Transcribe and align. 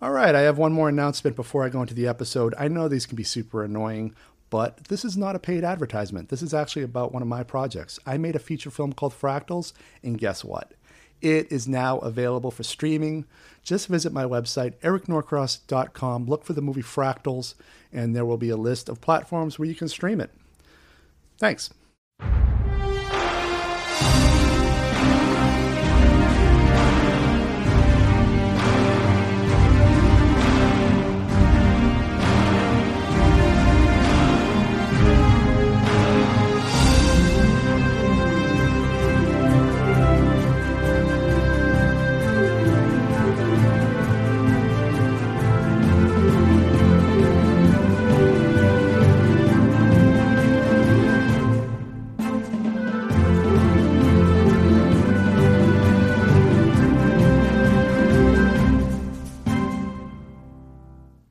All 0.00 0.12
right, 0.12 0.32
I 0.32 0.42
have 0.42 0.58
one 0.58 0.72
more 0.72 0.88
announcement 0.88 1.34
before 1.34 1.64
I 1.64 1.70
go 1.70 1.80
into 1.80 1.94
the 1.94 2.06
episode. 2.06 2.54
I 2.56 2.68
know 2.68 2.86
these 2.86 3.04
can 3.04 3.16
be 3.16 3.24
super 3.24 3.64
annoying, 3.64 4.14
but 4.48 4.84
this 4.84 5.04
is 5.04 5.16
not 5.16 5.34
a 5.34 5.40
paid 5.40 5.64
advertisement. 5.64 6.28
This 6.28 6.40
is 6.40 6.54
actually 6.54 6.84
about 6.84 7.12
one 7.12 7.20
of 7.20 7.26
my 7.26 7.42
projects. 7.42 7.98
I 8.06 8.16
made 8.16 8.36
a 8.36 8.38
feature 8.38 8.70
film 8.70 8.92
called 8.92 9.12
Fractals, 9.12 9.72
and 10.04 10.16
guess 10.16 10.44
what? 10.44 10.74
It 11.20 11.50
is 11.50 11.66
now 11.66 11.98
available 11.98 12.52
for 12.52 12.62
streaming. 12.62 13.24
Just 13.64 13.88
visit 13.88 14.12
my 14.12 14.22
website, 14.22 14.74
ericnorcross.com, 14.82 16.26
look 16.26 16.44
for 16.44 16.52
the 16.52 16.62
movie 16.62 16.80
Fractals, 16.80 17.54
and 17.92 18.14
there 18.14 18.24
will 18.24 18.36
be 18.36 18.50
a 18.50 18.56
list 18.56 18.88
of 18.88 19.00
platforms 19.00 19.58
where 19.58 19.66
you 19.66 19.74
can 19.74 19.88
stream 19.88 20.20
it. 20.20 20.30
Thanks. 21.38 21.70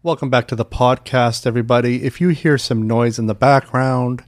Welcome 0.07 0.29
back 0.29 0.47
to 0.47 0.55
the 0.55 0.63
podcast, 0.63 1.45
everybody. 1.45 2.05
If 2.05 2.21
you 2.21 2.29
hear 2.29 2.57
some 2.57 2.87
noise 2.87 3.19
in 3.19 3.27
the 3.27 3.35
background, 3.35 4.23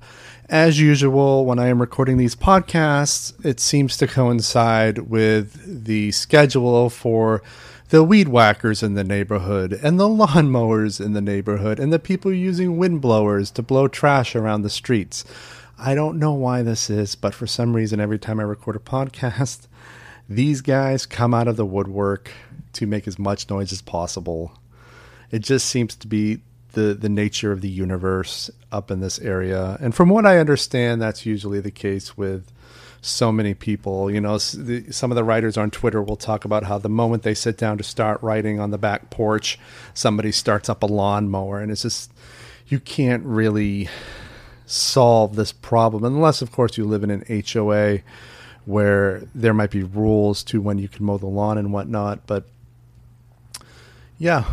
as 0.49 0.77
usual, 0.77 1.45
when 1.45 1.57
I 1.57 1.67
am 1.67 1.79
recording 1.79 2.17
these 2.17 2.35
podcasts, 2.35 3.33
it 3.45 3.61
seems 3.61 3.95
to 3.95 4.05
coincide 4.05 5.09
with 5.09 5.85
the 5.85 6.11
schedule 6.11 6.89
for 6.89 7.41
the 7.91 8.03
weed 8.03 8.27
whackers 8.27 8.83
in 8.83 8.95
the 8.95 9.05
neighborhood 9.05 9.71
and 9.71 9.97
the 9.97 10.09
lawnmowers 10.09 10.99
in 10.99 11.13
the 11.13 11.21
neighborhood 11.21 11.79
and 11.79 11.93
the 11.93 11.97
people 11.97 12.33
using 12.33 12.77
wind 12.77 12.99
blowers 12.99 13.49
to 13.51 13.63
blow 13.63 13.87
trash 13.87 14.35
around 14.35 14.63
the 14.63 14.69
streets. 14.69 15.23
I 15.77 15.95
don't 15.95 16.19
know 16.19 16.33
why 16.33 16.61
this 16.61 16.89
is, 16.89 17.15
but 17.15 17.33
for 17.33 17.47
some 17.47 17.73
reason, 17.73 18.01
every 18.01 18.19
time 18.19 18.41
I 18.41 18.43
record 18.43 18.75
a 18.75 18.79
podcast, 18.79 19.67
these 20.29 20.59
guys 20.59 21.05
come 21.05 21.33
out 21.33 21.47
of 21.47 21.55
the 21.55 21.65
woodwork 21.65 22.31
to 22.73 22.85
make 22.85 23.07
as 23.07 23.17
much 23.17 23.49
noise 23.49 23.71
as 23.71 23.81
possible 23.81 24.51
it 25.31 25.39
just 25.39 25.67
seems 25.67 25.95
to 25.97 26.07
be 26.07 26.41
the 26.73 26.93
the 26.93 27.09
nature 27.09 27.51
of 27.51 27.61
the 27.61 27.69
universe 27.69 28.49
up 28.71 28.91
in 28.91 28.99
this 28.99 29.19
area. 29.19 29.77
And 29.79 29.93
from 29.93 30.09
what 30.09 30.25
I 30.25 30.37
understand, 30.37 31.01
that's 31.01 31.25
usually 31.25 31.59
the 31.59 31.71
case 31.71 32.17
with 32.17 32.51
so 33.01 33.31
many 33.31 33.53
people. 33.53 34.11
You 34.11 34.21
know, 34.21 34.37
some 34.37 35.11
of 35.11 35.15
the 35.15 35.23
writers 35.23 35.57
on 35.57 35.71
Twitter 35.71 36.01
will 36.01 36.15
talk 36.15 36.45
about 36.45 36.63
how 36.63 36.77
the 36.77 36.89
moment 36.89 37.23
they 37.23 37.33
sit 37.33 37.57
down 37.57 37.77
to 37.77 37.83
start 37.83 38.21
writing 38.21 38.59
on 38.59 38.71
the 38.71 38.77
back 38.77 39.09
porch, 39.09 39.57
somebody 39.93 40.31
starts 40.31 40.69
up 40.69 40.83
a 40.83 40.85
lawnmower, 40.85 41.59
and 41.59 41.71
it's 41.71 41.83
just 41.83 42.11
you 42.67 42.79
can't 42.79 43.25
really 43.25 43.89
solve 44.65 45.35
this 45.35 45.51
problem 45.51 46.03
unless, 46.03 46.41
of 46.41 46.51
course, 46.51 46.77
you 46.77 46.85
live 46.85 47.03
in 47.03 47.09
an 47.09 47.43
HOA 47.51 47.99
where 48.65 49.23
there 49.33 49.53
might 49.53 49.71
be 49.71 49.81
rules 49.81 50.43
to 50.43 50.61
when 50.61 50.77
you 50.77 50.87
can 50.87 51.03
mow 51.03 51.17
the 51.17 51.25
lawn 51.25 51.57
and 51.57 51.73
whatnot. 51.73 52.27
But 52.27 52.45
yeah, 54.19 54.45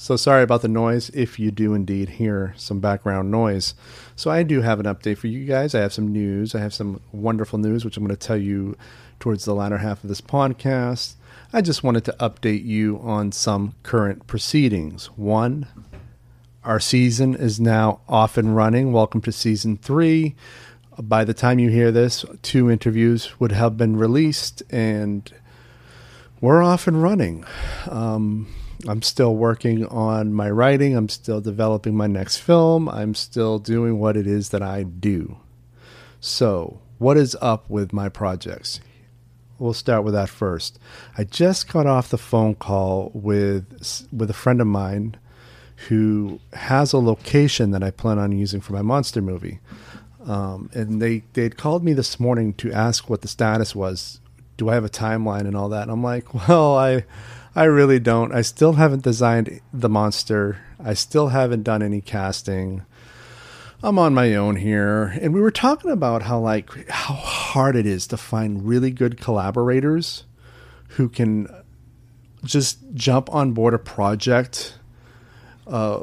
so 0.00 0.16
sorry 0.16 0.42
about 0.42 0.62
the 0.62 0.68
noise 0.68 1.10
if 1.10 1.38
you 1.38 1.50
do 1.50 1.74
indeed 1.74 2.08
hear 2.08 2.54
some 2.56 2.80
background 2.80 3.30
noise. 3.30 3.74
So 4.16 4.30
I 4.30 4.42
do 4.42 4.62
have 4.62 4.80
an 4.80 4.86
update 4.86 5.18
for 5.18 5.26
you 5.26 5.44
guys. 5.44 5.74
I 5.74 5.80
have 5.80 5.92
some 5.92 6.10
news. 6.10 6.54
I 6.54 6.60
have 6.60 6.72
some 6.72 7.02
wonderful 7.12 7.58
news, 7.58 7.84
which 7.84 7.98
I'm 7.98 8.04
going 8.06 8.16
to 8.16 8.26
tell 8.26 8.38
you 8.38 8.78
towards 9.18 9.44
the 9.44 9.54
latter 9.54 9.76
half 9.76 10.02
of 10.02 10.08
this 10.08 10.22
podcast. 10.22 11.16
I 11.52 11.60
just 11.60 11.84
wanted 11.84 12.06
to 12.06 12.16
update 12.18 12.64
you 12.64 12.98
on 13.02 13.30
some 13.30 13.74
current 13.82 14.26
proceedings. 14.26 15.10
One, 15.16 15.66
our 16.64 16.80
season 16.80 17.34
is 17.34 17.60
now 17.60 18.00
off 18.08 18.38
and 18.38 18.56
running. 18.56 18.94
Welcome 18.94 19.20
to 19.20 19.32
season 19.32 19.76
three. 19.76 20.34
By 20.98 21.24
the 21.24 21.34
time 21.34 21.58
you 21.58 21.68
hear 21.68 21.92
this, 21.92 22.24
two 22.40 22.70
interviews 22.70 23.38
would 23.38 23.52
have 23.52 23.76
been 23.76 23.96
released, 23.96 24.62
and 24.70 25.30
we're 26.40 26.62
off 26.62 26.86
and 26.86 27.02
running. 27.02 27.44
Um, 27.86 28.46
I'm 28.88 29.02
still 29.02 29.36
working 29.36 29.86
on 29.86 30.32
my 30.32 30.50
writing. 30.50 30.96
I'm 30.96 31.08
still 31.08 31.40
developing 31.40 31.96
my 31.96 32.06
next 32.06 32.38
film. 32.38 32.88
I'm 32.88 33.14
still 33.14 33.58
doing 33.58 33.98
what 33.98 34.16
it 34.16 34.26
is 34.26 34.50
that 34.50 34.62
I 34.62 34.84
do. 34.84 35.36
So, 36.20 36.80
what 36.98 37.16
is 37.16 37.36
up 37.40 37.68
with 37.68 37.92
my 37.92 38.08
projects? 38.08 38.80
We'll 39.58 39.74
start 39.74 40.04
with 40.04 40.14
that 40.14 40.28
first. 40.28 40.78
I 41.18 41.24
just 41.24 41.70
got 41.70 41.86
off 41.86 42.08
the 42.08 42.18
phone 42.18 42.54
call 42.54 43.10
with 43.14 44.08
with 44.12 44.30
a 44.30 44.34
friend 44.34 44.60
of 44.60 44.66
mine 44.66 45.16
who 45.88 46.40
has 46.52 46.92
a 46.92 46.98
location 46.98 47.70
that 47.70 47.82
I 47.82 47.90
plan 47.90 48.18
on 48.18 48.32
using 48.32 48.60
for 48.60 48.72
my 48.72 48.82
monster 48.82 49.22
movie. 49.22 49.60
Um, 50.24 50.70
and 50.74 51.00
they 51.00 51.24
they 51.32 51.42
had 51.42 51.56
called 51.56 51.82
me 51.84 51.92
this 51.92 52.20
morning 52.20 52.52
to 52.54 52.72
ask 52.72 53.08
what 53.08 53.22
the 53.22 53.28
status 53.28 53.74
was. 53.74 54.20
Do 54.56 54.68
I 54.68 54.74
have 54.74 54.84
a 54.84 54.90
timeline 54.90 55.46
and 55.46 55.56
all 55.56 55.70
that? 55.70 55.82
And 55.82 55.90
I'm 55.90 56.02
like, 56.02 56.34
well, 56.48 56.76
I 56.76 57.04
I 57.54 57.64
really 57.64 57.98
don't. 57.98 58.32
I 58.32 58.42
still 58.42 58.74
haven't 58.74 59.02
designed 59.02 59.60
the 59.72 59.88
monster. 59.88 60.58
I 60.82 60.94
still 60.94 61.28
haven't 61.28 61.64
done 61.64 61.82
any 61.82 62.00
casting. 62.00 62.84
I'm 63.82 63.98
on 63.98 64.14
my 64.14 64.34
own 64.34 64.56
here. 64.56 65.04
And 65.20 65.34
we 65.34 65.40
were 65.40 65.50
talking 65.50 65.90
about 65.90 66.22
how 66.22 66.38
like 66.38 66.88
how 66.88 67.14
hard 67.14 67.76
it 67.76 67.86
is 67.86 68.06
to 68.08 68.16
find 68.16 68.66
really 68.66 68.90
good 68.90 69.18
collaborators 69.20 70.24
who 70.90 71.08
can 71.08 71.48
just 72.44 72.78
jump 72.94 73.32
on 73.34 73.52
board 73.52 73.74
a 73.74 73.78
project 73.78 74.78
uh, 75.66 76.02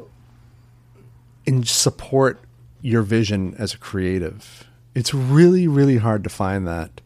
and 1.46 1.68
support 1.68 2.40
your 2.81 3.02
vision 3.03 3.56
as 3.58 3.74
a 3.74 3.78
creative. 3.78 4.68
It's 4.94 5.14
really, 5.14 5.68
really 5.68 5.97
hard 5.97 6.24
to 6.24 6.29
find 6.29 6.68
that. 6.68 7.02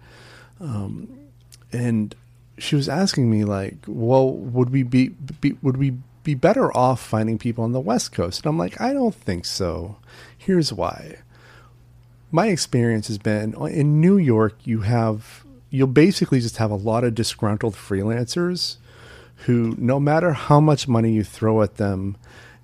Um, 0.59 1.29
and 1.71 2.15
she 2.61 2.75
was 2.75 2.87
asking 2.87 3.29
me 3.29 3.43
like, 3.43 3.75
well, 3.87 4.31
would 4.31 4.69
we 4.69 4.83
be, 4.83 5.09
be 5.09 5.55
would 5.61 5.77
we 5.77 5.97
be 6.23 6.35
better 6.35 6.75
off 6.77 7.01
finding 7.01 7.39
people 7.39 7.63
on 7.63 7.71
the 7.71 7.79
West 7.79 8.11
Coast? 8.11 8.41
And 8.41 8.49
I'm 8.49 8.57
like, 8.57 8.79
I 8.79 8.93
don't 8.93 9.15
think 9.15 9.45
so. 9.45 9.97
Here's 10.37 10.71
why. 10.71 11.17
My 12.31 12.47
experience 12.47 13.07
has 13.07 13.17
been 13.17 13.55
uh, 13.55 13.65
in 13.65 13.99
New 13.99 14.17
York, 14.17 14.55
you 14.63 14.81
have 14.81 15.43
you'll 15.69 15.87
basically 15.87 16.39
just 16.39 16.57
have 16.57 16.69
a 16.69 16.75
lot 16.75 17.03
of 17.03 17.15
disgruntled 17.15 17.73
freelancers 17.73 18.77
who, 19.45 19.75
no 19.77 19.99
matter 19.99 20.33
how 20.33 20.59
much 20.59 20.87
money 20.87 21.11
you 21.13 21.23
throw 21.23 21.61
at 21.61 21.77
them, 21.77 22.15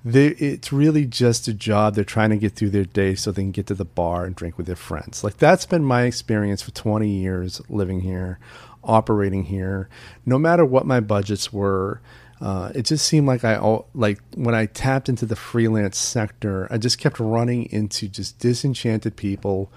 they, 0.05 0.27
it's 0.27 0.71
really 0.71 1.05
just 1.05 1.47
a 1.47 1.53
job. 1.53 1.95
They're 1.95 2.03
trying 2.03 2.29
to 2.29 2.37
get 2.37 2.53
through 2.53 2.69
their 2.69 2.85
day 2.85 3.15
so 3.15 3.31
they 3.31 3.41
can 3.41 3.51
get 3.51 3.67
to 3.67 3.73
the 3.73 3.85
bar 3.85 4.25
and 4.25 4.35
drink 4.35 4.57
with 4.57 4.67
their 4.67 4.75
friends. 4.75 5.23
Like 5.23 5.37
that's 5.37 5.65
been 5.65 5.83
my 5.83 6.03
experience 6.03 6.61
for 6.61 6.71
20 6.71 7.09
years 7.09 7.61
living 7.67 8.01
here 8.01 8.37
operating 8.87 9.43
here, 9.43 9.89
no 10.25 10.39
matter 10.39 10.65
what 10.65 10.85
my 10.85 10.99
budgets 10.99 11.53
were. 11.53 12.01
Uh, 12.39 12.71
it 12.75 12.83
just 12.83 13.05
seemed 13.07 13.25
like 13.25 13.43
I 13.43 13.55
all, 13.55 13.87
like 13.95 14.19
when 14.35 14.53
I 14.53 14.67
tapped 14.67 15.09
into 15.09 15.25
the 15.25 15.35
freelance 15.35 15.97
sector, 15.97 16.67
I 16.71 16.77
just 16.77 16.99
kept 16.99 17.19
running 17.19 17.65
into 17.71 18.07
just 18.07 18.37
disenchanted 18.37 19.15
people 19.15 19.71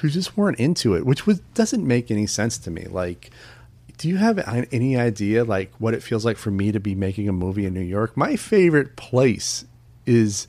who 0.00 0.08
just 0.08 0.36
weren't 0.36 0.58
into 0.58 0.94
it, 0.94 1.06
which 1.06 1.26
was 1.26 1.40
doesn't 1.54 1.86
make 1.86 2.10
any 2.10 2.26
sense 2.26 2.58
to 2.58 2.70
me. 2.70 2.86
Like, 2.90 3.30
do 3.98 4.08
you 4.08 4.16
have 4.16 4.38
any 4.72 4.96
idea 4.96 5.44
like 5.44 5.72
what 5.78 5.94
it 5.94 6.02
feels 6.02 6.24
like 6.24 6.38
for 6.38 6.50
me 6.50 6.72
to 6.72 6.80
be 6.80 6.94
making 6.94 7.28
a 7.28 7.32
movie 7.32 7.66
in 7.66 7.74
New 7.74 7.80
York? 7.80 8.16
My 8.16 8.34
favorite 8.34 8.96
place 8.96 9.64
is 10.06 10.48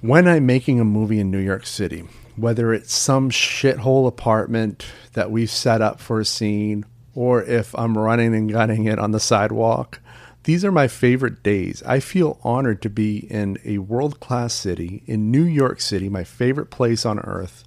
when 0.00 0.26
I'm 0.26 0.46
making 0.46 0.80
a 0.80 0.84
movie 0.84 1.20
in 1.20 1.30
New 1.30 1.38
York 1.38 1.66
City, 1.66 2.04
whether 2.40 2.72
it's 2.72 2.94
some 2.94 3.30
shithole 3.30 4.06
apartment 4.06 4.86
that 5.12 5.30
we've 5.30 5.50
set 5.50 5.82
up 5.82 6.00
for 6.00 6.20
a 6.20 6.24
scene, 6.24 6.84
or 7.14 7.42
if 7.42 7.74
I'm 7.78 7.98
running 7.98 8.34
and 8.34 8.50
gunning 8.50 8.84
it 8.84 8.98
on 8.98 9.10
the 9.10 9.20
sidewalk, 9.20 10.00
these 10.44 10.64
are 10.64 10.72
my 10.72 10.88
favorite 10.88 11.42
days. 11.42 11.82
I 11.84 12.00
feel 12.00 12.38
honored 12.42 12.80
to 12.82 12.90
be 12.90 13.18
in 13.30 13.58
a 13.64 13.78
world 13.78 14.20
class 14.20 14.54
city, 14.54 15.02
in 15.06 15.30
New 15.30 15.44
York 15.44 15.80
City, 15.80 16.08
my 16.08 16.24
favorite 16.24 16.70
place 16.70 17.04
on 17.04 17.18
earth, 17.20 17.64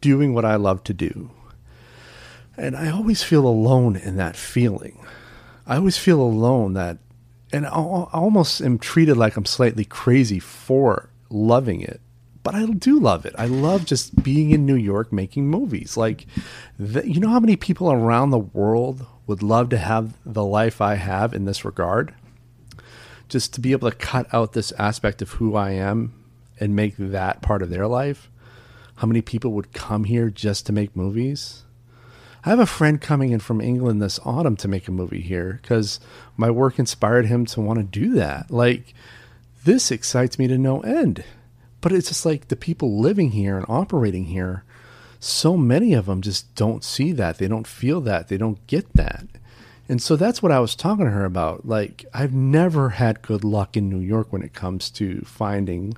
doing 0.00 0.34
what 0.34 0.44
I 0.44 0.56
love 0.56 0.84
to 0.84 0.92
do. 0.92 1.30
And 2.56 2.76
I 2.76 2.90
always 2.90 3.22
feel 3.22 3.46
alone 3.46 3.96
in 3.96 4.16
that 4.16 4.36
feeling. 4.36 5.04
I 5.66 5.76
always 5.76 5.96
feel 5.96 6.20
alone 6.20 6.74
that, 6.74 6.98
and 7.52 7.66
I 7.66 7.70
almost 7.70 8.60
am 8.60 8.78
treated 8.78 9.16
like 9.16 9.36
I'm 9.36 9.46
slightly 9.46 9.84
crazy 9.84 10.38
for 10.38 11.08
loving 11.30 11.80
it. 11.80 12.00
But 12.44 12.54
I 12.54 12.66
do 12.66 13.00
love 13.00 13.24
it. 13.24 13.34
I 13.38 13.46
love 13.46 13.86
just 13.86 14.22
being 14.22 14.50
in 14.50 14.66
New 14.66 14.76
York 14.76 15.12
making 15.12 15.48
movies. 15.48 15.96
Like, 15.96 16.26
the, 16.78 17.10
you 17.10 17.18
know 17.18 17.30
how 17.30 17.40
many 17.40 17.56
people 17.56 17.90
around 17.90 18.30
the 18.30 18.38
world 18.38 19.06
would 19.26 19.42
love 19.42 19.70
to 19.70 19.78
have 19.78 20.12
the 20.26 20.44
life 20.44 20.82
I 20.82 20.96
have 20.96 21.32
in 21.32 21.46
this 21.46 21.64
regard? 21.64 22.14
Just 23.30 23.54
to 23.54 23.62
be 23.62 23.72
able 23.72 23.90
to 23.90 23.96
cut 23.96 24.32
out 24.32 24.52
this 24.52 24.72
aspect 24.72 25.22
of 25.22 25.30
who 25.30 25.56
I 25.56 25.70
am 25.70 26.12
and 26.60 26.76
make 26.76 26.96
that 26.98 27.40
part 27.40 27.62
of 27.62 27.70
their 27.70 27.86
life. 27.86 28.30
How 28.96 29.06
many 29.06 29.22
people 29.22 29.52
would 29.52 29.72
come 29.72 30.04
here 30.04 30.28
just 30.28 30.66
to 30.66 30.72
make 30.72 30.94
movies? 30.94 31.62
I 32.44 32.50
have 32.50 32.60
a 32.60 32.66
friend 32.66 33.00
coming 33.00 33.30
in 33.30 33.40
from 33.40 33.62
England 33.62 34.02
this 34.02 34.20
autumn 34.22 34.56
to 34.56 34.68
make 34.68 34.86
a 34.86 34.92
movie 34.92 35.22
here 35.22 35.60
because 35.62 35.98
my 36.36 36.50
work 36.50 36.78
inspired 36.78 37.24
him 37.24 37.46
to 37.46 37.62
want 37.62 37.78
to 37.78 37.84
do 38.00 38.12
that. 38.16 38.50
Like, 38.50 38.92
this 39.64 39.90
excites 39.90 40.38
me 40.38 40.46
to 40.48 40.58
no 40.58 40.80
end. 40.80 41.24
But 41.84 41.92
it's 41.92 42.08
just 42.08 42.24
like 42.24 42.48
the 42.48 42.56
people 42.56 42.98
living 42.98 43.32
here 43.32 43.58
and 43.58 43.66
operating 43.68 44.24
here, 44.24 44.64
so 45.20 45.54
many 45.54 45.92
of 45.92 46.06
them 46.06 46.22
just 46.22 46.54
don't 46.54 46.82
see 46.82 47.12
that. 47.12 47.36
They 47.36 47.46
don't 47.46 47.66
feel 47.66 48.00
that. 48.00 48.28
They 48.28 48.38
don't 48.38 48.66
get 48.66 48.90
that. 48.94 49.26
And 49.86 50.00
so 50.00 50.16
that's 50.16 50.42
what 50.42 50.50
I 50.50 50.60
was 50.60 50.74
talking 50.74 51.04
to 51.04 51.10
her 51.10 51.26
about. 51.26 51.68
Like, 51.68 52.06
I've 52.14 52.32
never 52.32 52.88
had 52.88 53.20
good 53.20 53.44
luck 53.44 53.76
in 53.76 53.90
New 53.90 53.98
York 53.98 54.32
when 54.32 54.40
it 54.40 54.54
comes 54.54 54.88
to 54.92 55.20
finding 55.26 55.94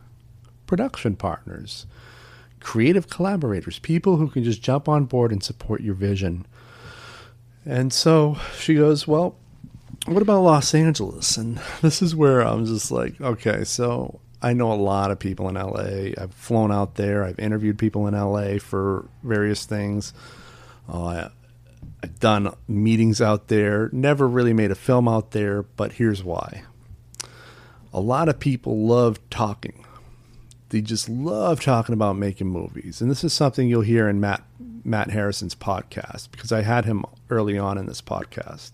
production 0.66 1.14
partners 1.14 1.86
creative 2.58 3.08
collaborators, 3.08 3.78
people 3.78 4.16
who 4.16 4.26
can 4.26 4.42
just 4.42 4.60
jump 4.60 4.88
on 4.88 5.04
board 5.04 5.30
and 5.30 5.40
support 5.40 5.82
your 5.82 5.94
vision. 5.94 6.44
And 7.64 7.92
so 7.92 8.38
she 8.58 8.74
goes, 8.74 9.06
Well, 9.06 9.36
what 10.06 10.20
about 10.20 10.42
Los 10.42 10.74
Angeles? 10.74 11.36
And 11.36 11.60
this 11.80 12.02
is 12.02 12.16
where 12.16 12.40
I'm 12.40 12.66
just 12.66 12.90
like, 12.90 13.20
okay, 13.20 13.62
so 13.62 14.20
I 14.46 14.52
know 14.52 14.72
a 14.72 14.74
lot 14.74 15.10
of 15.10 15.18
people 15.18 15.48
in 15.48 15.54
LA. 15.54 16.12
I've 16.16 16.34
flown 16.34 16.72
out 16.72 16.94
there, 16.94 17.24
I've 17.24 17.38
interviewed 17.38 17.78
people 17.78 18.06
in 18.06 18.14
LA 18.14 18.58
for 18.58 19.08
various 19.22 19.64
things. 19.64 20.12
Uh, 20.88 21.28
I've 22.02 22.20
done 22.20 22.54
meetings 22.68 23.20
out 23.20 23.48
there, 23.48 23.90
never 23.92 24.28
really 24.28 24.52
made 24.52 24.70
a 24.70 24.76
film 24.76 25.08
out 25.08 25.32
there, 25.32 25.62
but 25.62 25.94
here's 25.94 26.22
why. 26.22 26.62
A 27.92 28.00
lot 28.00 28.28
of 28.28 28.38
people 28.38 28.86
love 28.86 29.18
talking 29.30 29.86
they 30.70 30.80
just 30.80 31.08
love 31.08 31.60
talking 31.60 31.92
about 31.92 32.16
making 32.16 32.48
movies. 32.48 33.00
And 33.00 33.10
this 33.10 33.22
is 33.22 33.32
something 33.32 33.68
you'll 33.68 33.82
hear 33.82 34.08
in 34.08 34.20
Matt 34.20 34.42
Matt 34.84 35.10
Harrison's 35.10 35.54
podcast 35.54 36.30
because 36.30 36.52
I 36.52 36.62
had 36.62 36.84
him 36.84 37.04
early 37.30 37.58
on 37.58 37.78
in 37.78 37.86
this 37.86 38.02
podcast. 38.02 38.72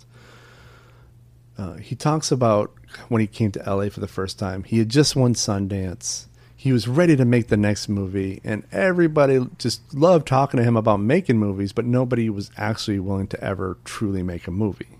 Uh, 1.58 1.74
he 1.74 1.94
talks 1.94 2.30
about 2.30 2.72
when 3.08 3.20
he 3.20 3.26
came 3.26 3.52
to 3.52 3.62
LA 3.66 3.88
for 3.88 4.00
the 4.00 4.08
first 4.08 4.38
time. 4.38 4.64
He 4.64 4.78
had 4.78 4.88
just 4.88 5.16
won 5.16 5.34
Sundance. 5.34 6.26
He 6.56 6.72
was 6.72 6.86
ready 6.86 7.16
to 7.16 7.24
make 7.24 7.48
the 7.48 7.56
next 7.56 7.88
movie, 7.88 8.40
and 8.44 8.64
everybody 8.70 9.44
just 9.58 9.94
loved 9.94 10.28
talking 10.28 10.58
to 10.58 10.64
him 10.64 10.76
about 10.76 11.00
making 11.00 11.38
movies, 11.38 11.72
but 11.72 11.84
nobody 11.84 12.30
was 12.30 12.52
actually 12.56 13.00
willing 13.00 13.26
to 13.28 13.42
ever 13.42 13.78
truly 13.84 14.22
make 14.22 14.46
a 14.46 14.52
movie. 14.52 14.98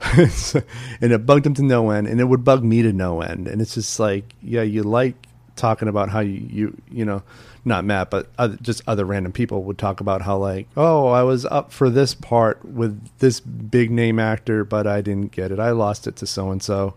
and 0.16 1.12
it 1.12 1.26
bugged 1.26 1.46
him 1.46 1.54
to 1.54 1.62
no 1.62 1.90
end, 1.90 2.08
and 2.08 2.20
it 2.20 2.24
would 2.24 2.44
bug 2.44 2.64
me 2.64 2.82
to 2.82 2.92
no 2.92 3.20
end. 3.20 3.46
And 3.46 3.62
it's 3.62 3.74
just 3.74 4.00
like, 4.00 4.34
yeah, 4.42 4.62
you 4.62 4.82
like 4.82 5.28
talking 5.56 5.88
about 5.88 6.08
how 6.08 6.20
you 6.20 6.46
you 6.50 6.76
you 6.90 7.04
know 7.04 7.22
not 7.64 7.84
Matt 7.84 8.10
but 8.10 8.28
other, 8.38 8.56
just 8.60 8.82
other 8.86 9.04
random 9.04 9.32
people 9.32 9.62
would 9.64 9.78
talk 9.78 10.00
about 10.00 10.22
how 10.22 10.36
like 10.36 10.68
oh 10.76 11.08
I 11.08 11.22
was 11.22 11.44
up 11.46 11.72
for 11.72 11.88
this 11.88 12.14
part 12.14 12.64
with 12.64 13.00
this 13.18 13.40
big 13.40 13.90
name 13.90 14.18
actor 14.18 14.64
but 14.64 14.86
I 14.86 15.00
didn't 15.00 15.32
get 15.32 15.52
it. 15.52 15.58
I 15.58 15.70
lost 15.70 16.06
it 16.06 16.16
to 16.16 16.26
so 16.26 16.50
and 16.50 16.62
so 16.62 16.94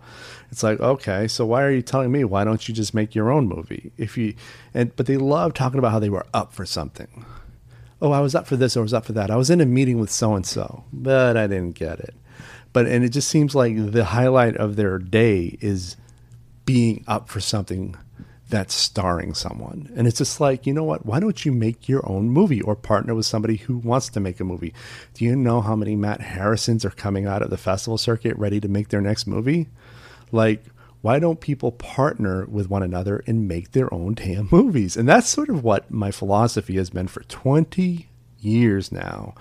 it's 0.51 0.63
like 0.63 0.79
okay 0.79 1.27
so 1.27 1.45
why 1.45 1.63
are 1.63 1.71
you 1.71 1.81
telling 1.81 2.11
me? 2.11 2.23
Why 2.23 2.43
don't 2.43 2.67
you 2.67 2.73
just 2.73 2.93
make 2.93 3.15
your 3.15 3.31
own 3.31 3.47
movie? 3.47 3.91
If 3.97 4.17
you 4.17 4.33
and 4.73 4.95
but 4.95 5.05
they 5.05 5.17
love 5.17 5.53
talking 5.53 5.79
about 5.79 5.91
how 5.91 5.99
they 5.99 6.09
were 6.09 6.25
up 6.33 6.53
for 6.53 6.65
something. 6.65 7.25
Oh 8.01 8.11
I 8.11 8.19
was 8.19 8.35
up 8.35 8.47
for 8.47 8.55
this 8.55 8.75
or 8.75 8.81
I 8.81 8.83
was 8.83 8.93
up 8.93 9.05
for 9.05 9.13
that. 9.13 9.31
I 9.31 9.35
was 9.35 9.49
in 9.49 9.61
a 9.61 9.65
meeting 9.65 9.99
with 9.99 10.11
so 10.11 10.33
and 10.33 10.45
so 10.45 10.83
but 10.91 11.37
I 11.37 11.47
didn't 11.47 11.75
get 11.75 11.99
it. 11.99 12.15
But 12.73 12.87
and 12.87 13.03
it 13.03 13.09
just 13.09 13.29
seems 13.29 13.55
like 13.55 13.91
the 13.91 14.05
highlight 14.05 14.57
of 14.57 14.75
their 14.75 14.97
day 14.97 15.57
is 15.61 15.95
being 16.65 17.03
up 17.07 17.29
for 17.29 17.39
something 17.39 17.95
that's 18.49 18.73
starring 18.73 19.33
someone. 19.33 19.91
And 19.95 20.07
it's 20.07 20.19
just 20.19 20.39
like, 20.39 20.65
you 20.65 20.73
know 20.73 20.83
what? 20.83 21.05
Why 21.05 21.19
don't 21.19 21.45
you 21.45 21.51
make 21.51 21.89
your 21.89 22.07
own 22.09 22.29
movie 22.29 22.61
or 22.61 22.75
partner 22.75 23.13
with 23.13 23.25
somebody 23.25 23.57
who 23.57 23.77
wants 23.77 24.09
to 24.09 24.19
make 24.19 24.39
a 24.39 24.45
movie? 24.45 24.73
Do 25.13 25.25
you 25.25 25.35
know 25.35 25.61
how 25.61 25.75
many 25.75 25.95
Matt 25.95 26.21
Harrisons 26.21 26.85
are 26.85 26.91
coming 26.91 27.25
out 27.25 27.41
of 27.41 27.49
the 27.49 27.57
festival 27.57 27.97
circuit 27.97 28.37
ready 28.37 28.59
to 28.61 28.67
make 28.67 28.89
their 28.89 29.01
next 29.01 29.27
movie? 29.27 29.67
Like, 30.31 30.63
why 31.01 31.19
don't 31.19 31.41
people 31.41 31.71
partner 31.71 32.45
with 32.45 32.69
one 32.69 32.83
another 32.83 33.23
and 33.27 33.47
make 33.47 33.71
their 33.71 33.93
own 33.93 34.13
damn 34.13 34.47
movies? 34.51 34.95
And 34.95 35.07
that's 35.07 35.27
sort 35.27 35.49
of 35.49 35.63
what 35.63 35.91
my 35.91 36.11
philosophy 36.11 36.75
has 36.77 36.89
been 36.89 37.07
for 37.07 37.23
20 37.23 38.07
years 38.39 38.91
now, 38.91 39.35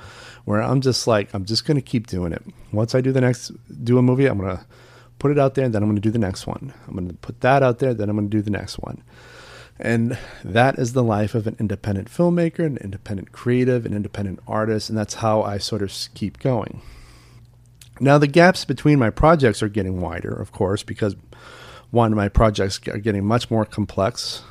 where 0.45 0.63
I'm 0.63 0.81
just 0.81 1.07
like, 1.07 1.33
I'm 1.33 1.45
just 1.45 1.65
going 1.65 1.77
to 1.77 1.83
keep 1.83 2.09
doing 2.09 2.33
it. 2.33 2.43
Once 2.73 2.95
I 2.95 3.01
do 3.01 3.13
the 3.13 3.21
next, 3.21 3.53
do 3.85 3.99
a 3.99 4.03
movie, 4.03 4.27
I'm 4.27 4.39
going 4.39 4.57
to 4.57 4.65
put 5.27 5.37
it 5.37 5.41
out 5.41 5.57
there, 5.57 5.65
and 5.65 5.75
then 5.75 5.83
I'm 5.83 5.89
going 5.89 5.97
to 5.97 6.01
do 6.01 6.13
the 6.13 6.21
next 6.21 6.47
one. 6.47 6.73
I'm 6.87 6.95
going 6.95 7.09
to 7.09 7.15
put 7.15 7.41
that 7.41 7.61
out 7.61 7.81
there, 7.81 7.93
then 7.93 8.09
I'm 8.09 8.15
going 8.15 8.31
to 8.31 8.37
do 8.37 8.43
the 8.43 8.51
next 8.51 8.79
one. 8.79 9.03
And 9.77 10.17
that 10.45 10.79
is 10.79 10.93
the 10.93 11.03
life 11.03 11.35
of 11.35 11.49
an 11.49 11.57
independent 11.59 12.09
filmmaker, 12.09 12.65
an 12.65 12.77
independent 12.77 13.33
creative, 13.33 13.85
an 13.85 13.93
independent 13.93 14.39
artist, 14.47 14.89
and 14.89 14.97
that's 14.97 15.15
how 15.15 15.43
I 15.43 15.59
sort 15.59 15.83
of 15.83 15.93
keep 16.15 16.39
going. 16.39 16.81
Now, 17.99 18.19
the 18.19 18.29
gaps 18.29 18.65
between 18.65 19.01
my 19.01 19.11
projects 19.11 19.65
are 19.65 19.69
getting 19.69 20.01
wider, 20.01 20.33
of 20.33 20.53
course, 20.53 20.85
because 20.85 21.17
one, 21.91 22.15
my 22.15 22.29
projects 22.29 22.79
are 22.87 22.99
getting 22.99 23.25
much 23.25 23.51
more 23.51 23.65
complex. 23.65 24.45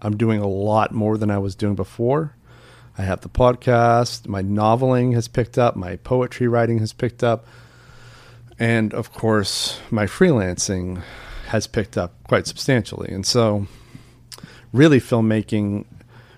I'm 0.00 0.16
doing 0.16 0.40
a 0.40 0.48
lot 0.48 0.92
more 0.94 1.18
than 1.18 1.30
I 1.30 1.36
was 1.36 1.54
doing 1.54 1.74
before. 1.74 2.36
I 2.96 3.02
have 3.02 3.20
the 3.20 3.28
podcast, 3.28 4.28
my 4.28 4.42
noveling 4.42 5.12
has 5.12 5.28
picked 5.28 5.58
up, 5.58 5.76
my 5.76 5.96
poetry 5.96 6.48
writing 6.48 6.78
has 6.78 6.94
picked 6.94 7.22
up. 7.22 7.44
And 8.60 8.92
of 8.92 9.10
course, 9.12 9.80
my 9.90 10.04
freelancing 10.04 11.02
has 11.46 11.66
picked 11.66 11.96
up 11.96 12.12
quite 12.28 12.46
substantially. 12.46 13.10
And 13.10 13.24
so, 13.24 13.66
really, 14.70 15.00
filmmaking 15.00 15.86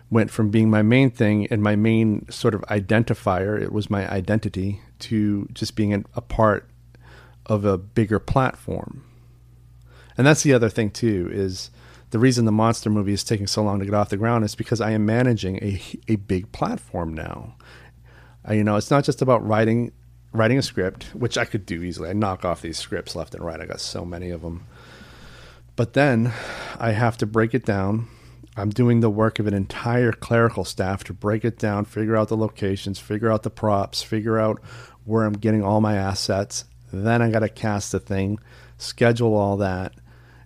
went 0.09 0.31
from 0.31 0.50
being 0.50 0.71
my 0.71 0.83
main 0.83 1.11
thing 1.11 1.49
and 1.49 1.61
my 1.62 1.75
main 1.75 2.31
sort 2.31 2.55
of 2.55 2.61
identifier, 2.62 3.61
it 3.61 3.73
was 3.73 3.91
my 3.91 4.09
identity, 4.09 4.81
to 5.00 5.49
just 5.52 5.75
being 5.75 5.93
a 6.14 6.21
part 6.21 6.71
of 7.47 7.64
a 7.64 7.76
bigger 7.76 8.21
platform. 8.21 9.05
And 10.17 10.25
that's 10.25 10.45
the 10.45 10.55
other 10.55 10.69
thing, 10.69 10.91
too, 10.91 11.29
is 11.33 11.71
the 12.11 12.21
reason 12.21 12.45
the 12.45 12.52
monster 12.52 12.88
movie 12.88 13.14
is 13.14 13.25
taking 13.25 13.49
so 13.49 13.64
long 13.64 13.81
to 13.81 13.85
get 13.85 13.95
off 13.95 14.11
the 14.11 14.17
ground 14.17 14.45
is 14.45 14.55
because 14.55 14.81
I 14.81 14.93
am 14.93 15.05
managing 15.05 15.57
a, 15.57 15.83
a 16.07 16.17
big 16.17 16.52
platform 16.52 17.14
now. 17.14 17.57
You 18.49 18.62
know, 18.62 18.76
it's 18.76 18.91
not 18.91 19.05
just 19.05 19.23
about 19.23 19.45
writing 19.45 19.93
writing 20.33 20.59
a 20.59 20.62
script, 20.62 21.05
which 21.15 21.37
I 21.37 21.45
could 21.45 21.67
do 21.67 21.83
easily. 21.83 22.11
I 22.11 22.15
knock 22.15 22.45
off 22.45 22.62
these 22.62 22.79
scripts 22.79 23.15
left 23.15 23.35
and 23.35 23.45
right. 23.45 23.61
I 23.61 23.67
got 23.67 23.81
so 23.81 24.05
many 24.05 24.31
of 24.31 24.43
them. 24.43 24.67
But 25.77 25.95
then 25.95 26.33
I 26.79 26.93
have 26.93 27.17
to 27.19 27.27
break 27.27 27.55
it 27.55 27.65
down. 27.65 28.09
I'm 28.57 28.71
doing 28.71 29.01
the 29.01 29.11
work 29.11 29.39
of 29.39 29.47
an 29.47 29.55
entire 29.55 30.12
clerical 30.12 30.65
staff 30.65 31.05
to 31.05 31.15
break 31.15 31.45
it 31.45 31.59
down, 31.59 31.87
figure 31.87 32.17
out 32.17 32.29
the 32.29 32.37
locations, 32.37 32.99
figure 32.99 33.33
out 33.33 33.43
the 33.43 33.51
props, 33.51 34.03
figure 34.03 34.39
out 34.39 34.61
where 35.05 35.25
I'm 35.25 35.33
getting 35.33 35.62
all 35.62 35.81
my 35.81 35.97
assets. 35.97 36.67
Then 36.93 37.23
I 37.23 37.31
got 37.31 37.41
to 37.41 37.49
cast 37.49 37.93
the 37.93 38.01
thing, 38.01 38.39
schedule 38.77 39.35
all 39.35 39.57
that, 39.59 39.95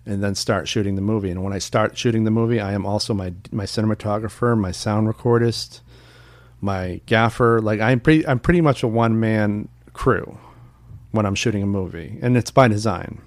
and 0.05 0.23
then 0.23 0.35
start 0.35 0.69
shooting 0.69 0.95
the 0.95 1.01
movie. 1.01 1.29
And 1.29 1.43
when 1.43 1.51
I 1.51 1.59
start 1.59 1.97
shooting 1.97 2.23
the 2.23 2.31
movie, 2.31 2.61
I 2.61 2.71
am 2.71 2.85
also 2.85 3.13
my 3.13 3.33
my 3.51 3.65
cinematographer, 3.65 4.57
my 4.57 4.71
sound 4.71 5.13
recordist, 5.13 5.81
my 6.61 7.01
gaffer. 7.05 7.59
Like 7.61 7.81
I'm 7.81 7.99
pretty 7.99 8.25
I'm 8.25 8.39
pretty 8.39 8.61
much 8.61 8.83
a 8.83 8.87
one 8.87 9.19
man 9.19 9.67
crew 9.97 10.37
when 11.11 11.25
I'm 11.25 11.35
shooting 11.35 11.63
a 11.63 11.67
movie, 11.67 12.17
and 12.21 12.37
it's 12.37 12.51
by 12.51 12.67
design. 12.67 13.21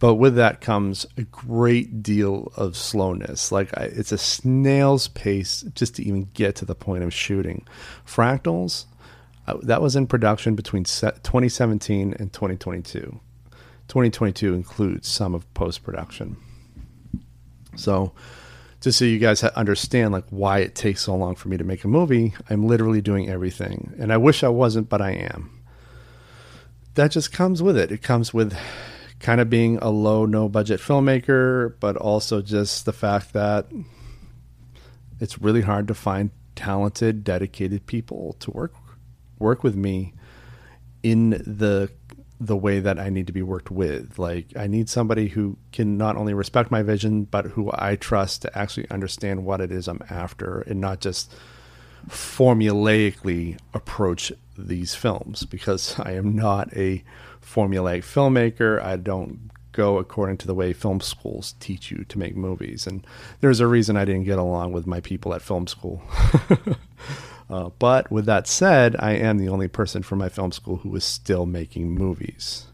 But 0.00 0.14
with 0.14 0.36
that 0.36 0.60
comes 0.60 1.06
a 1.16 1.22
great 1.22 2.02
deal 2.02 2.52
of 2.56 2.76
slowness. 2.76 3.50
Like 3.50 3.76
I, 3.76 3.84
it's 3.84 4.12
a 4.12 4.18
snail's 4.18 5.08
pace 5.08 5.62
just 5.74 5.96
to 5.96 6.04
even 6.04 6.28
get 6.34 6.56
to 6.56 6.64
the 6.64 6.74
point 6.74 7.02
of 7.02 7.12
shooting. 7.12 7.66
Fractals, 8.06 8.84
uh, 9.46 9.56
that 9.62 9.82
was 9.82 9.96
in 9.96 10.06
production 10.06 10.54
between 10.54 10.84
2017 10.84 12.14
and 12.18 12.32
2022. 12.32 13.20
2022 13.88 14.54
includes 14.54 15.08
some 15.08 15.34
of 15.34 15.52
post 15.54 15.82
production. 15.82 16.36
So, 17.74 18.12
just 18.80 18.98
so 18.98 19.04
you 19.04 19.18
guys 19.18 19.42
understand 19.42 20.12
like 20.12 20.26
why 20.30 20.60
it 20.60 20.74
takes 20.76 21.02
so 21.02 21.16
long 21.16 21.34
for 21.34 21.48
me 21.48 21.56
to 21.56 21.64
make 21.64 21.82
a 21.82 21.88
movie, 21.88 22.34
I'm 22.48 22.66
literally 22.66 23.00
doing 23.00 23.28
everything. 23.28 23.94
And 23.98 24.12
I 24.12 24.16
wish 24.16 24.44
I 24.44 24.48
wasn't, 24.48 24.88
but 24.88 25.00
I 25.00 25.12
am. 25.12 25.57
That 26.98 27.12
just 27.12 27.30
comes 27.30 27.62
with 27.62 27.78
it. 27.78 27.92
It 27.92 28.02
comes 28.02 28.34
with 28.34 28.58
kind 29.20 29.40
of 29.40 29.48
being 29.48 29.78
a 29.78 29.88
low 29.88 30.26
no 30.26 30.48
budget 30.48 30.80
filmmaker, 30.80 31.74
but 31.78 31.96
also 31.96 32.42
just 32.42 32.86
the 32.86 32.92
fact 32.92 33.34
that 33.34 33.68
it's 35.20 35.40
really 35.40 35.60
hard 35.60 35.86
to 35.86 35.94
find 35.94 36.32
talented, 36.56 37.22
dedicated 37.22 37.86
people 37.86 38.34
to 38.40 38.50
work 38.50 38.74
work 39.38 39.62
with 39.62 39.76
me 39.76 40.12
in 41.04 41.30
the 41.46 41.88
the 42.40 42.56
way 42.56 42.80
that 42.80 42.98
I 42.98 43.10
need 43.10 43.28
to 43.28 43.32
be 43.32 43.42
worked 43.42 43.70
with. 43.70 44.18
Like 44.18 44.46
I 44.56 44.66
need 44.66 44.88
somebody 44.88 45.28
who 45.28 45.56
can 45.70 45.98
not 45.98 46.16
only 46.16 46.34
respect 46.34 46.72
my 46.72 46.82
vision, 46.82 47.26
but 47.26 47.44
who 47.44 47.70
I 47.72 47.94
trust 47.94 48.42
to 48.42 48.58
actually 48.58 48.90
understand 48.90 49.44
what 49.44 49.60
it 49.60 49.70
is 49.70 49.86
I'm 49.86 50.02
after 50.10 50.62
and 50.62 50.80
not 50.80 50.98
just 51.00 51.32
formulaically 52.08 53.58
approach 53.74 54.32
these 54.56 54.94
films 54.94 55.44
because 55.44 55.98
I 55.98 56.12
am 56.12 56.34
not 56.34 56.74
a 56.76 57.02
formulaic 57.42 58.02
filmmaker. 58.02 58.82
I 58.82 58.96
don't 58.96 59.50
go 59.72 59.98
according 59.98 60.36
to 60.38 60.46
the 60.46 60.54
way 60.54 60.72
film 60.72 61.00
schools 61.00 61.54
teach 61.60 61.90
you 61.90 62.04
to 62.08 62.18
make 62.18 62.36
movies. 62.36 62.86
And 62.86 63.06
there's 63.40 63.60
a 63.60 63.66
reason 63.66 63.96
I 63.96 64.04
didn't 64.04 64.24
get 64.24 64.38
along 64.38 64.72
with 64.72 64.86
my 64.86 65.00
people 65.00 65.34
at 65.34 65.42
film 65.42 65.66
school. 65.66 66.02
Uh, 67.50 67.70
but 67.78 68.10
with 68.10 68.26
that 68.26 68.46
said, 68.46 68.94
I 68.98 69.12
am 69.12 69.38
the 69.38 69.48
only 69.48 69.68
person 69.68 70.02
from 70.02 70.18
my 70.18 70.28
film 70.28 70.52
school 70.52 70.76
who 70.76 70.94
is 70.96 71.04
still 71.04 71.46
making 71.46 71.90
movies. 71.90 72.66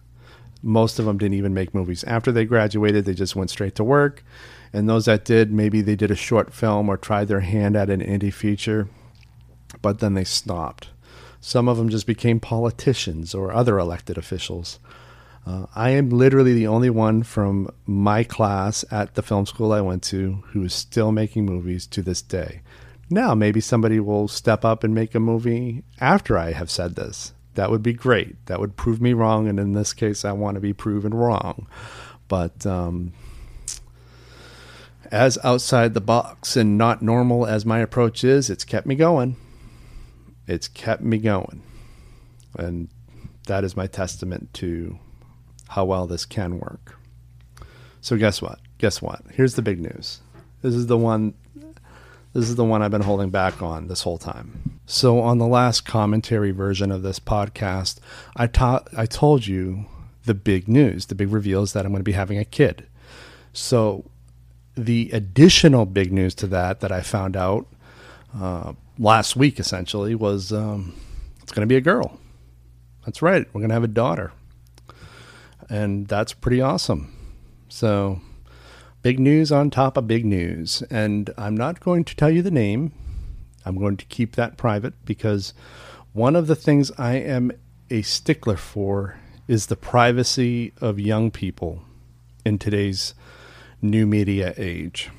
Most 0.62 0.98
of 0.98 1.04
them 1.04 1.18
didn't 1.18 1.34
even 1.34 1.54
make 1.54 1.74
movies 1.74 2.02
after 2.04 2.32
they 2.32 2.44
graduated, 2.44 3.04
they 3.04 3.14
just 3.14 3.36
went 3.36 3.50
straight 3.50 3.74
to 3.76 3.84
work. 3.84 4.24
And 4.72 4.88
those 4.88 5.04
that 5.04 5.24
did, 5.24 5.52
maybe 5.52 5.80
they 5.80 5.94
did 5.94 6.10
a 6.10 6.16
short 6.16 6.52
film 6.52 6.88
or 6.88 6.96
tried 6.96 7.28
their 7.28 7.40
hand 7.40 7.76
at 7.76 7.90
an 7.90 8.00
indie 8.00 8.32
feature, 8.32 8.88
but 9.82 10.00
then 10.00 10.14
they 10.14 10.24
stopped. 10.24 10.88
Some 11.40 11.68
of 11.68 11.76
them 11.76 11.88
just 11.88 12.06
became 12.06 12.40
politicians 12.40 13.34
or 13.34 13.52
other 13.52 13.78
elected 13.78 14.16
officials. 14.16 14.78
Uh, 15.46 15.66
I 15.74 15.90
am 15.90 16.08
literally 16.08 16.54
the 16.54 16.66
only 16.66 16.88
one 16.88 17.22
from 17.22 17.68
my 17.84 18.24
class 18.24 18.84
at 18.90 19.14
the 19.14 19.22
film 19.22 19.44
school 19.44 19.72
I 19.72 19.82
went 19.82 20.02
to 20.04 20.42
who 20.48 20.64
is 20.64 20.72
still 20.72 21.12
making 21.12 21.44
movies 21.44 21.86
to 21.88 22.02
this 22.02 22.22
day. 22.22 22.62
Now, 23.10 23.34
maybe 23.34 23.60
somebody 23.60 24.00
will 24.00 24.28
step 24.28 24.64
up 24.64 24.82
and 24.82 24.94
make 24.94 25.14
a 25.14 25.20
movie 25.20 25.84
after 26.00 26.38
I 26.38 26.52
have 26.52 26.70
said 26.70 26.96
this. 26.96 27.34
That 27.54 27.70
would 27.70 27.82
be 27.82 27.92
great. 27.92 28.44
That 28.46 28.58
would 28.58 28.76
prove 28.76 29.00
me 29.00 29.12
wrong. 29.12 29.46
And 29.46 29.60
in 29.60 29.74
this 29.74 29.92
case, 29.92 30.24
I 30.24 30.32
want 30.32 30.54
to 30.54 30.60
be 30.60 30.72
proven 30.72 31.12
wrong. 31.12 31.66
But 32.26 32.64
um, 32.64 33.12
as 35.10 35.38
outside 35.44 35.94
the 35.94 36.00
box 36.00 36.56
and 36.56 36.78
not 36.78 37.02
normal 37.02 37.46
as 37.46 37.66
my 37.66 37.80
approach 37.80 38.24
is, 38.24 38.48
it's 38.48 38.64
kept 38.64 38.86
me 38.86 38.94
going. 38.94 39.36
It's 40.46 40.68
kept 40.68 41.02
me 41.02 41.18
going. 41.18 41.62
And 42.56 42.88
that 43.46 43.64
is 43.64 43.76
my 43.76 43.86
testament 43.86 44.52
to 44.54 44.98
how 45.68 45.84
well 45.84 46.06
this 46.06 46.24
can 46.24 46.58
work. 46.58 46.98
So, 48.00 48.16
guess 48.16 48.42
what? 48.42 48.58
Guess 48.78 49.00
what? 49.00 49.22
Here's 49.32 49.54
the 49.54 49.62
big 49.62 49.80
news. 49.80 50.20
This 50.62 50.74
is 50.74 50.86
the 50.86 50.98
one 50.98 51.34
this 52.34 52.48
is 52.48 52.56
the 52.56 52.64
one 52.64 52.82
I've 52.82 52.90
been 52.90 53.00
holding 53.00 53.30
back 53.30 53.62
on 53.62 53.86
this 53.86 54.02
whole 54.02 54.18
time. 54.18 54.80
So, 54.86 55.20
on 55.20 55.38
the 55.38 55.46
last 55.46 55.86
commentary 55.86 56.50
version 56.50 56.90
of 56.90 57.02
this 57.02 57.20
podcast, 57.20 57.98
I, 58.36 58.48
ta- 58.48 58.82
I 58.96 59.06
told 59.06 59.46
you 59.46 59.86
the 60.24 60.34
big 60.34 60.66
news, 60.66 61.06
the 61.06 61.14
big 61.14 61.30
reveal 61.30 61.62
is 61.62 61.72
that 61.72 61.86
I'm 61.86 61.92
going 61.92 62.00
to 62.00 62.04
be 62.04 62.12
having 62.12 62.38
a 62.38 62.44
kid. 62.44 62.86
So, 63.52 64.04
the 64.76 65.10
additional 65.12 65.86
big 65.86 66.12
news 66.12 66.34
to 66.34 66.48
that 66.48 66.80
that 66.80 66.90
I 66.90 67.02
found 67.02 67.36
out 67.36 67.68
uh, 68.38 68.72
last 68.98 69.36
week 69.36 69.60
essentially 69.60 70.14
was 70.14 70.52
um, 70.52 70.94
it's 71.42 71.52
going 71.52 71.66
to 71.66 71.72
be 71.72 71.76
a 71.76 71.80
girl. 71.80 72.18
That's 73.04 73.22
right. 73.22 73.46
We're 73.52 73.60
going 73.60 73.68
to 73.68 73.74
have 73.74 73.84
a 73.84 73.88
daughter. 73.88 74.32
And 75.68 76.06
that's 76.06 76.32
pretty 76.32 76.60
awesome. 76.60 77.14
So, 77.68 78.20
Big 79.04 79.20
news 79.20 79.52
on 79.52 79.68
top 79.68 79.98
of 79.98 80.06
big 80.06 80.24
news. 80.24 80.82
And 80.88 81.28
I'm 81.36 81.54
not 81.54 81.78
going 81.78 82.04
to 82.04 82.16
tell 82.16 82.30
you 82.30 82.40
the 82.40 82.50
name. 82.50 82.90
I'm 83.66 83.76
going 83.76 83.98
to 83.98 84.06
keep 84.06 84.34
that 84.36 84.56
private 84.56 84.94
because 85.04 85.52
one 86.14 86.34
of 86.34 86.46
the 86.46 86.56
things 86.56 86.90
I 86.96 87.16
am 87.16 87.52
a 87.90 88.00
stickler 88.00 88.56
for 88.56 89.18
is 89.46 89.66
the 89.66 89.76
privacy 89.76 90.72
of 90.80 90.98
young 90.98 91.30
people 91.30 91.82
in 92.46 92.58
today's 92.58 93.12
new 93.82 94.06
media 94.06 94.54
age. 94.56 95.10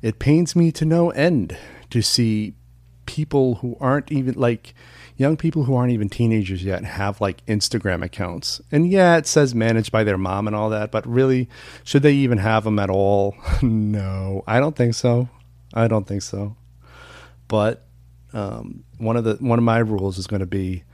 It 0.00 0.20
pains 0.20 0.54
me 0.54 0.70
to 0.70 0.84
no 0.84 1.10
end 1.10 1.56
to 1.90 2.02
see 2.02 2.54
people 3.06 3.56
who 3.56 3.76
aren't 3.80 4.10
even 4.10 4.34
like 4.34 4.74
young 5.16 5.36
people 5.36 5.64
who 5.64 5.74
aren't 5.74 5.92
even 5.92 6.08
teenagers 6.08 6.62
yet 6.62 6.84
have 6.84 7.20
like 7.20 7.44
Instagram 7.46 8.04
accounts. 8.04 8.60
And 8.70 8.90
yeah, 8.90 9.16
it 9.16 9.26
says 9.26 9.54
managed 9.54 9.90
by 9.90 10.04
their 10.04 10.18
mom 10.18 10.46
and 10.46 10.54
all 10.54 10.70
that, 10.70 10.90
but 10.90 11.06
really, 11.06 11.48
should 11.84 12.02
they 12.02 12.12
even 12.12 12.38
have 12.38 12.64
them 12.64 12.78
at 12.78 12.90
all? 12.90 13.34
no, 13.62 14.44
I 14.46 14.60
don't 14.60 14.76
think 14.76 14.94
so. 14.94 15.28
I 15.72 15.88
don't 15.88 16.06
think 16.06 16.22
so. 16.22 16.56
But 17.48 17.86
um, 18.32 18.84
one 18.98 19.16
of 19.16 19.24
the 19.24 19.34
one 19.36 19.58
of 19.58 19.64
my 19.64 19.78
rules 19.78 20.18
is 20.18 20.26
going 20.26 20.40
to 20.40 20.46
be 20.46 20.84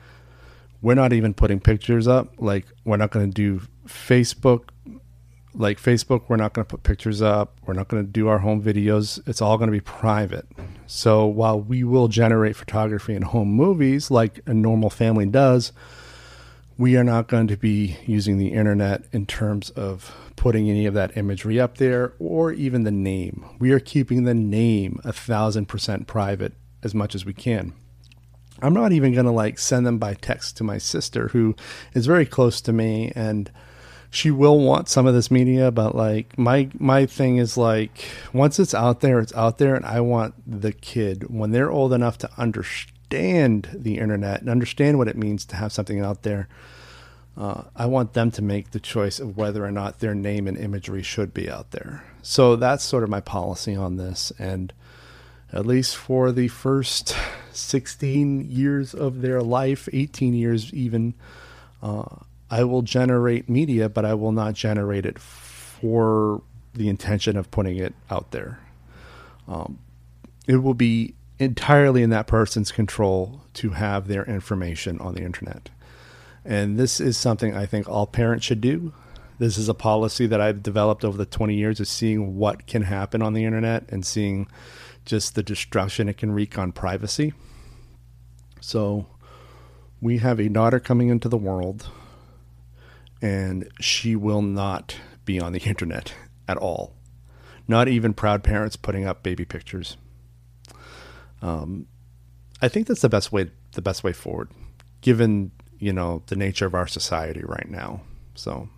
we're 0.81 0.95
not 0.95 1.13
even 1.13 1.33
putting 1.35 1.61
pictures 1.61 2.07
up. 2.07 2.35
Like 2.39 2.67
we're 2.85 2.97
not 2.97 3.11
going 3.11 3.31
to 3.31 3.33
do 3.33 3.67
Facebook 3.87 4.69
like 5.55 5.81
Facebook, 5.81 6.23
we're 6.29 6.37
not 6.37 6.53
going 6.53 6.65
to 6.65 6.69
put 6.69 6.83
pictures 6.83 7.21
up. 7.21 7.57
We're 7.67 7.75
not 7.75 7.89
going 7.89 8.05
to 8.05 8.11
do 8.11 8.29
our 8.29 8.39
home 8.39 8.63
videos. 8.63 9.21
It's 9.29 9.43
all 9.43 9.59
going 9.59 9.69
to 9.69 9.73
be 9.73 9.81
private. 9.81 10.47
So 10.87 11.27
while 11.27 11.61
we 11.61 11.85
will 11.85 12.09
generate 12.09 12.57
photography 12.57 13.15
and 13.15 13.25
home 13.25 13.49
movies 13.49 14.11
like 14.11 14.41
a 14.47 14.55
normal 14.55 14.91
family 14.91 15.27
does, 15.27 15.73
we 16.79 16.97
are 16.97 17.05
not 17.05 17.29
going 17.29 17.49
to 17.49 17.57
be 17.57 17.97
using 18.07 18.39
the 18.39 18.53
internet 18.53 19.05
in 19.13 19.27
terms 19.27 19.71
of 19.71 20.15
putting 20.37 20.69
any 20.71 20.87
of 20.87 20.95
that 20.95 21.17
imagery 21.17 21.61
up 21.61 21.79
there 21.79 22.15
or 22.19 22.51
even 22.53 22.85
the 22.85 22.91
name. 22.91 23.45
We 23.59 23.73
are 23.73 23.81
keeping 23.81 24.25
the 24.25 24.35
name 24.35 25.01
a 25.05 25.13
thousand 25.13 25.67
percent 25.67 26.07
private 26.07 26.55
as 26.83 26.95
much 26.95 27.15
as 27.15 27.25
we 27.25 27.35
can. 27.35 27.75
I'm 28.61 28.75
not 28.75 28.93
even 28.93 29.13
going 29.13 29.27
to 29.27 29.33
like 29.33 29.59
send 29.59 29.87
them 29.87 29.99
by 29.99 30.15
text 30.15 30.57
to 30.57 30.65
my 30.65 30.79
sister 30.79 31.29
who 31.29 31.55
is 31.95 32.07
very 32.07 32.27
close 32.27 32.61
to 32.63 32.73
me 32.73 33.13
and 33.15 33.51
she 34.13 34.31
will 34.31 34.61
want 34.61 34.91
some 34.91 35.07
of 35.07 35.15
this 35.15 35.31
media, 35.31 35.71
but 35.71 35.95
like 35.95 36.39
my 36.39 36.69
my 36.79 37.07
thing 37.07 37.39
is 37.39 37.57
like 37.57 38.11
once 38.35 38.59
it's 38.59 38.75
out 38.75 39.01
there, 39.01 39.19
it's 39.21 39.35
out 39.35 39.57
there, 39.57 39.75
and 39.75 39.87
I 39.87 40.01
want 40.01 40.35
the 40.47 40.73
kid 40.73 41.31
when 41.35 41.51
they're 41.51 41.71
old 41.71 41.95
enough 41.95 42.19
to 42.19 42.31
understand 42.37 43.71
the 43.73 43.97
internet 43.97 44.43
and 44.43 44.51
understand 44.51 44.99
what 44.99 45.09
it 45.09 45.17
means 45.17 45.47
to 45.47 45.57
have 45.57 45.73
something 45.73 46.01
out 46.01 46.25
there. 46.25 46.47
Uh, 47.39 47.63
I 47.75 47.87
want 47.87 48.13
them 48.13 48.31
to 48.33 48.43
make 48.43 48.73
the 48.73 48.81
choice 48.81 49.19
of 49.19 49.39
whether 49.39 49.65
or 49.65 49.73
not 49.73 50.01
their 50.01 50.15
name 50.15 50.47
and 50.47 50.59
imagery 50.59 51.03
should 51.03 51.33
be 51.33 51.49
out 51.49 51.71
there. 51.71 52.05
So 52.21 52.55
that's 52.55 52.85
sort 52.85 53.05
of 53.05 53.09
my 53.09 53.21
policy 53.21 53.75
on 53.75 53.97
this, 53.97 54.31
and 54.39 54.75
at 55.55 55.65
least 55.65 55.97
for 55.97 56.33
the 56.33 56.49
first 56.49 57.17
16 57.53 58.51
years 58.51 58.93
of 58.93 59.23
their 59.23 59.41
life, 59.41 59.89
18 59.91 60.35
years 60.35 60.71
even. 60.75 61.15
Uh, 61.83 62.05
I 62.53 62.65
will 62.65 62.83
generate 62.83 63.49
media, 63.49 63.89
but 63.89 64.05
I 64.05 64.13
will 64.13 64.31
not 64.31 64.53
generate 64.53 65.07
it 65.07 65.19
for 65.19 66.43
the 66.75 66.91
intention 66.91 67.39
of 67.39 67.51
putting 67.51 67.79
it 67.79 67.95
out 68.11 68.31
there. 68.31 68.61
Um, 69.49 69.79
it 70.47 70.57
will 70.57 70.75
be 70.75 71.15
entirely 71.39 72.03
in 72.03 72.11
that 72.11 72.27
person's 72.27 72.71
control 72.71 73.41
to 73.55 73.71
have 73.71 74.07
their 74.07 74.25
information 74.25 75.01
on 75.01 75.15
the 75.15 75.23
internet. 75.23 75.71
And 76.45 76.79
this 76.79 77.01
is 77.01 77.17
something 77.17 77.57
I 77.57 77.65
think 77.65 77.89
all 77.89 78.07
parents 78.07 78.45
should 78.45 78.61
do. 78.61 78.93
This 79.39 79.57
is 79.57 79.71
a 79.71 79.75
policy 79.75 80.27
that 80.27 80.43
I've 80.43 80.63
developed 80.63 81.07
over 81.07 81.17
the 81.17 81.25
20 81.25 81.55
years 81.55 81.81
of 81.81 81.89
seeing 81.89 82.37
what 82.37 82.67
can 82.67 82.83
happen 82.83 83.23
on 83.23 83.33
the 83.33 83.47
internet 83.47 83.85
and 83.89 84.05
seeing 84.05 84.47
just 85.07 85.35
the 85.35 85.43
destruction 85.43 86.07
it 86.07 86.19
can 86.19 86.33
wreak 86.33 86.59
on 86.59 86.73
privacy. 86.73 87.33
So, 88.61 89.07
we 90.03 90.19
have 90.19 90.39
a 90.39 90.51
daughter 90.51 90.81
coming 90.81 91.09
into 91.09 91.31
the 91.31 91.39
world 91.39 91.89
and 93.23 93.69
she 93.81 94.17
will 94.17 94.43
not 94.43 94.97
be 95.25 95.41
on 95.41 95.53
the 95.53 95.61
internet 95.61 96.13
at 96.49 96.57
all. 96.59 96.93
Not 97.69 97.89
even 97.89 98.13
proud 98.13 98.43
parents 98.43 98.75
putting 98.75 99.07
up 99.07 99.23
baby 99.23 99.45
pictures. 99.45 99.97
Um, 101.41 101.87
I 102.61 102.69
think 102.69 102.89
that's 102.89 103.01
the 103.01 103.09
best 103.09 103.33
way 103.33 103.51
the 103.73 103.83
best 103.83 104.05
way 104.05 104.13
forward, 104.13 104.51
given 105.01 105.53
you 105.79 105.93
know 105.93 106.23
the 106.27 106.37
nature 106.37 106.67
of 106.67 106.75
our 106.75 106.87
society 106.87 107.43
right 107.45 107.71
now. 107.71 108.03
So, 108.35 108.69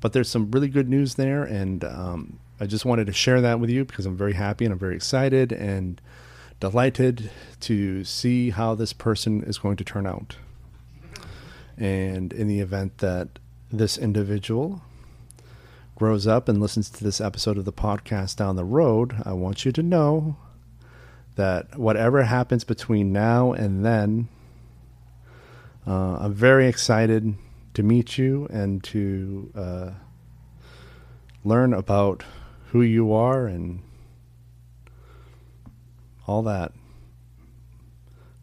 but 0.00 0.12
there's 0.12 0.28
some 0.28 0.50
really 0.50 0.68
good 0.68 0.88
news 0.88 1.14
there, 1.14 1.44
and 1.44 1.84
um, 1.84 2.40
I 2.60 2.66
just 2.66 2.84
wanted 2.84 3.06
to 3.06 3.12
share 3.12 3.40
that 3.40 3.60
with 3.60 3.70
you 3.70 3.84
because 3.84 4.06
I'm 4.06 4.16
very 4.16 4.34
happy 4.34 4.64
and 4.64 4.72
I'm 4.72 4.78
very 4.78 4.96
excited 4.96 5.52
and 5.52 6.00
delighted 6.58 7.30
to 7.60 8.02
see 8.04 8.50
how 8.50 8.74
this 8.74 8.92
person 8.92 9.42
is 9.44 9.58
going 9.58 9.76
to 9.76 9.84
turn 9.84 10.06
out. 10.06 10.36
And 11.76 12.32
in 12.32 12.48
the 12.48 12.60
event 12.60 12.98
that 12.98 13.38
this 13.76 13.98
individual 13.98 14.82
grows 15.96 16.26
up 16.26 16.48
and 16.48 16.60
listens 16.60 16.90
to 16.90 17.02
this 17.02 17.20
episode 17.20 17.56
of 17.56 17.64
the 17.64 17.72
podcast 17.72 18.36
down 18.36 18.56
the 18.56 18.64
road, 18.64 19.16
I 19.24 19.32
want 19.32 19.64
you 19.64 19.72
to 19.72 19.82
know 19.82 20.36
that 21.36 21.78
whatever 21.78 22.22
happens 22.22 22.64
between 22.64 23.12
now 23.12 23.52
and 23.52 23.84
then, 23.84 24.28
uh, 25.86 26.18
I'm 26.20 26.34
very 26.34 26.66
excited 26.66 27.34
to 27.74 27.82
meet 27.82 28.18
you 28.18 28.46
and 28.50 28.82
to 28.84 29.52
uh, 29.54 29.90
learn 31.44 31.72
about 31.72 32.24
who 32.72 32.82
you 32.82 33.12
are 33.12 33.46
and 33.46 33.82
all 36.26 36.42
that. 36.42 36.72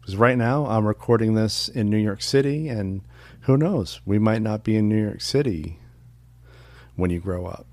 Because 0.00 0.16
right 0.16 0.36
now 0.36 0.66
I'm 0.66 0.86
recording 0.86 1.34
this 1.34 1.68
in 1.68 1.88
New 1.88 1.98
York 1.98 2.22
City, 2.22 2.68
and 2.68 3.02
who 3.44 3.56
knows, 3.56 4.00
we 4.06 4.18
might 4.18 4.42
not 4.42 4.64
be 4.64 4.76
in 4.76 4.88
New 4.88 5.02
York 5.02 5.20
City 5.20 5.78
when 6.96 7.10
you 7.10 7.20
grow 7.20 7.46
up. 7.46 7.66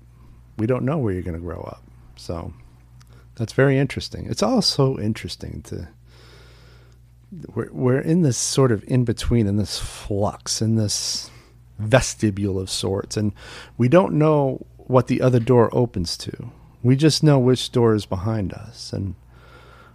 We 0.58 0.66
don't 0.66 0.84
know 0.84 0.98
where 0.98 1.12
you're 1.12 1.22
going 1.22 1.34
to 1.34 1.40
grow 1.40 1.60
up. 1.60 1.82
So 2.16 2.52
that's 3.36 3.54
very 3.54 3.78
interesting. 3.78 4.26
It's 4.26 4.42
also 4.42 4.98
interesting 4.98 5.62
to. 5.62 5.88
We're, 7.54 7.72
we're 7.72 8.00
in 8.00 8.20
this 8.20 8.36
sort 8.36 8.70
of 8.70 8.84
in 8.86 9.04
between, 9.04 9.46
in 9.46 9.56
this 9.56 9.78
flux, 9.78 10.60
in 10.60 10.76
this 10.76 11.30
vestibule 11.78 12.60
of 12.60 12.68
sorts, 12.68 13.16
and 13.16 13.32
we 13.78 13.88
don't 13.88 14.12
know 14.12 14.66
what 14.76 15.06
the 15.06 15.22
other 15.22 15.40
door 15.40 15.70
opens 15.72 16.18
to. 16.18 16.50
We 16.82 16.94
just 16.96 17.22
know 17.22 17.38
which 17.38 17.72
door 17.72 17.94
is 17.94 18.04
behind 18.04 18.52
us, 18.52 18.92
and 18.92 19.14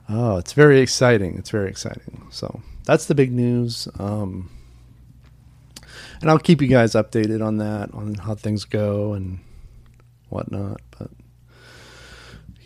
oh, 0.09 0.37
it's 0.37 0.53
very 0.53 0.79
exciting. 0.79 1.37
It's 1.37 1.51
very 1.51 1.69
exciting. 1.69 2.25
So 2.31 2.61
that's 2.85 3.05
the 3.05 3.13
big 3.13 3.31
news. 3.31 3.87
Um, 3.99 4.49
and 6.21 6.29
I'll 6.29 6.39
keep 6.39 6.61
you 6.61 6.67
guys 6.67 6.93
updated 6.93 7.45
on 7.45 7.57
that, 7.57 7.93
on 7.93 8.15
how 8.15 8.35
things 8.35 8.65
go 8.65 9.13
and 9.13 9.39
whatnot. 10.29 10.81
But 10.97 11.11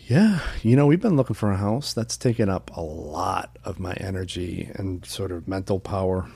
yeah, 0.06 0.40
you 0.62 0.76
know, 0.76 0.86
we've 0.86 1.00
been 1.00 1.16
looking 1.16 1.34
for 1.34 1.52
a 1.52 1.56
house 1.56 1.92
that's 1.92 2.16
taken 2.16 2.48
up 2.48 2.70
a 2.76 2.80
lot 2.80 3.58
of 3.64 3.78
my 3.78 3.94
energy 3.94 4.70
and 4.74 5.04
sort 5.04 5.30
of 5.30 5.46
mental 5.46 5.78
power. 5.78 6.28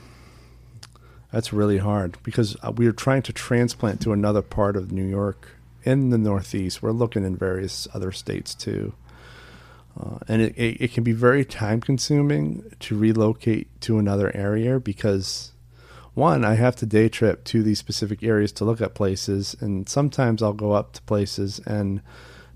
That's 1.31 1.51
really 1.51 1.77
hard 1.77 2.17
because 2.23 2.55
uh, 2.63 2.71
we 2.71 2.87
are 2.87 2.93
trying 2.93 3.21
to 3.23 3.33
transplant 3.33 4.01
to 4.01 4.13
another 4.13 4.41
part 4.41 4.75
of 4.77 4.91
New 4.91 5.05
York 5.05 5.49
in 5.83 6.09
the 6.09 6.17
Northeast. 6.17 6.81
We're 6.81 6.91
looking 6.91 7.25
in 7.25 7.35
various 7.35 7.87
other 7.93 8.11
states 8.11 8.55
too. 8.55 8.93
Uh, 9.99 10.19
and 10.27 10.41
it, 10.41 10.57
it, 10.57 10.81
it, 10.81 10.93
can 10.93 11.03
be 11.03 11.11
very 11.11 11.43
time 11.43 11.81
consuming 11.81 12.63
to 12.79 12.95
relocate 12.95 13.67
to 13.81 13.97
another 13.97 14.35
area 14.35 14.79
because 14.79 15.53
one, 16.17 16.43
I 16.43 16.55
have 16.55 16.75
to 16.77 16.85
day 16.85 17.07
trip 17.07 17.43
to 17.45 17.63
these 17.63 17.79
specific 17.79 18.23
areas 18.23 18.51
to 18.53 18.65
look 18.65 18.81
at 18.81 18.93
places, 18.95 19.55
and 19.61 19.87
sometimes 19.87 20.41
I'll 20.41 20.53
go 20.53 20.71
up 20.71 20.93
to 20.93 21.01
places 21.03 21.59
and 21.65 22.01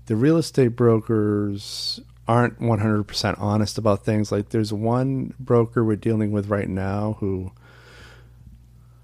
the 0.06 0.16
real 0.16 0.36
estate 0.36 0.76
brokers 0.76 2.00
aren't 2.26 2.60
100% 2.60 3.40
honest 3.40 3.78
about 3.78 4.04
things. 4.04 4.32
Like 4.32 4.50
there's 4.50 4.72
one 4.72 5.34
broker 5.38 5.84
we're 5.84 5.96
dealing 5.96 6.32
with 6.32 6.48
right 6.48 6.68
now 6.68 7.16
who 7.20 7.52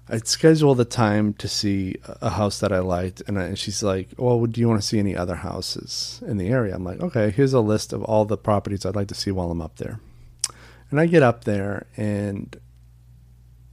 I'd 0.09 0.27
schedule 0.27 0.75
the 0.75 0.85
time 0.85 1.33
to 1.35 1.47
see 1.47 1.95
a 2.21 2.31
house 2.31 2.59
that 2.59 2.71
I 2.71 2.79
liked, 2.79 3.21
and, 3.27 3.37
I, 3.37 3.43
and 3.43 3.59
she's 3.59 3.83
like, 3.83 4.09
"Well, 4.17 4.43
do 4.47 4.59
you 4.59 4.67
want 4.67 4.81
to 4.81 4.87
see 4.87 4.97
any 4.97 5.15
other 5.15 5.35
houses 5.35 6.19
in 6.25 6.37
the 6.37 6.47
area?" 6.47 6.73
I'm 6.73 6.83
like, 6.83 6.99
"Okay, 6.99 7.29
here's 7.29 7.53
a 7.53 7.59
list 7.59 7.93
of 7.93 8.03
all 8.03 8.25
the 8.25 8.37
properties 8.37 8.85
I'd 8.85 8.95
like 8.95 9.09
to 9.09 9.15
see 9.15 9.29
while 9.29 9.51
I'm 9.51 9.61
up 9.61 9.75
there." 9.75 9.99
And 10.89 10.99
I 10.99 11.05
get 11.05 11.21
up 11.21 11.43
there, 11.43 11.85
and 11.95 12.55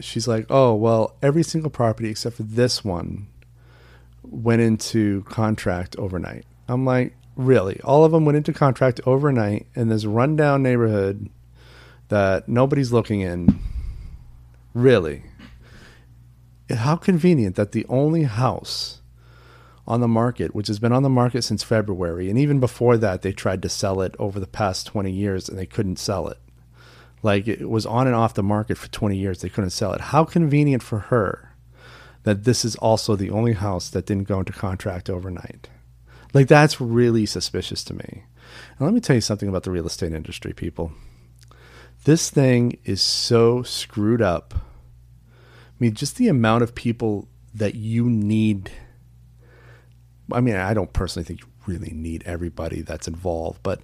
she's 0.01 0.29
like, 0.29 0.47
"Oh, 0.51 0.75
well, 0.75 1.17
every 1.23 1.43
single 1.43 1.71
property 1.71 2.11
except 2.11 2.37
for 2.37 2.43
this 2.43 2.85
one 2.85 3.29
went 4.23 4.63
into 4.63 5.23
contract 5.25 5.97
overnight." 5.97 6.45
I'm 6.69 6.85
like, 6.85 7.15
"Really? 7.37 7.81
All 7.85 8.05
of 8.05 8.13
them 8.13 8.25
went 8.25 8.37
into 8.37 8.53
contract 8.53 9.01
overnight 9.07 9.67
in 9.75 9.89
this 9.89 10.05
rundown 10.05 10.63
neighborhood 10.63 11.29
that 12.09 12.49
nobody's 12.49 12.93
looking 12.93 13.21
in? 13.21 13.59
Really?" 14.75 15.23
how 16.75 16.97
convenient 16.97 17.55
that 17.57 17.73
the 17.73 17.87
only 17.89 18.25
house 18.25 19.01
on 19.87 20.01
the 20.01 20.09
market, 20.09 20.55
which 20.55 20.67
has 20.67 20.79
been 20.79 20.93
on 20.93 21.03
the 21.05 21.09
market 21.09 21.43
since 21.43 21.63
February, 21.63 22.29
and 22.29 22.39
even 22.39 22.59
before 22.59 22.97
that, 22.97 23.23
they 23.23 23.33
tried 23.33 23.63
to 23.63 23.69
sell 23.69 24.01
it 24.01 24.15
over 24.19 24.41
the 24.41 24.47
past 24.47 24.87
20 24.87 25.11
years 25.11 25.49
and 25.49 25.59
they 25.59 25.67
couldn't 25.67 25.99
sell 25.99 26.27
it. 26.29 26.39
Like 27.27 27.47
it 27.47 27.69
was 27.69 27.85
on 27.85 28.07
and 28.07 28.17
off 28.17 28.35
the 28.35 28.43
market 28.43 28.79
for 28.79 28.89
20 28.89 29.17
years, 29.17 29.41
they 29.41 29.51
couldn't 29.51 29.71
sell 29.71 29.93
it. 29.93 30.01
How 30.01 30.25
convenient 30.25 30.83
for 30.83 30.99
her 30.99 31.53
that 32.23 32.45
this 32.45 32.65
is 32.65 32.77
also 32.77 33.15
the 33.15 33.31
only 33.31 33.53
house 33.53 33.91
that 33.91 34.07
didn't 34.07 34.29
go 34.29 34.39
into 34.39 34.53
contract 34.53 35.11
overnight. 35.11 35.69
Like 36.33 36.49
that's 36.49 36.81
really 36.81 37.27
suspicious 37.27 37.85
to 37.85 37.95
me. 37.95 38.25
And 38.79 38.87
let 38.87 38.95
me 38.95 39.01
tell 39.01 39.17
you 39.17 39.21
something 39.21 39.49
about 39.49 39.65
the 39.65 39.71
real 39.71 39.87
estate 39.87 40.13
industry, 40.13 40.53
people. 40.53 40.93
This 42.05 42.31
thing 42.31 42.79
is 42.85 43.03
so 43.03 43.63
screwed 43.63 44.23
up 44.23 44.55
I 45.77 45.85
mean, 45.85 45.95
just 45.95 46.17
the 46.17 46.29
amount 46.29 46.63
of 46.63 46.75
people 46.75 47.29
that 47.55 47.75
you 47.75 48.09
need. 48.09 48.71
I 50.33 50.41
mean, 50.41 50.57
I 50.57 50.73
don't 50.73 50.93
personally 50.93 51.25
think 51.25 51.41
you 51.41 51.47
really 51.67 51.93
need 51.93 52.23
everybody 52.25 52.81
that's 52.81 53.07
involved, 53.07 53.63
but 53.63 53.83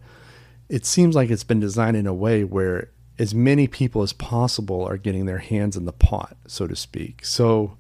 it 0.71 0.87
seems 0.87 1.15
like 1.15 1.29
it's 1.29 1.45
been 1.45 1.61
designed 1.61 1.99
in 1.99 2.07
a 2.07 2.15
way 2.15 2.45
where 2.45 2.89
as 3.19 3.35
many 3.35 3.69
people 3.69 4.03
as 4.03 4.13
possible 4.13 4.85
are 4.85 4.97
getting 4.97 5.27
their 5.27 5.39
hands 5.39 5.77
in 5.77 5.85
the 5.85 5.93
pot, 5.93 6.37
so 6.47 6.67
to 6.67 6.75
speak. 6.75 7.25
So 7.25 7.77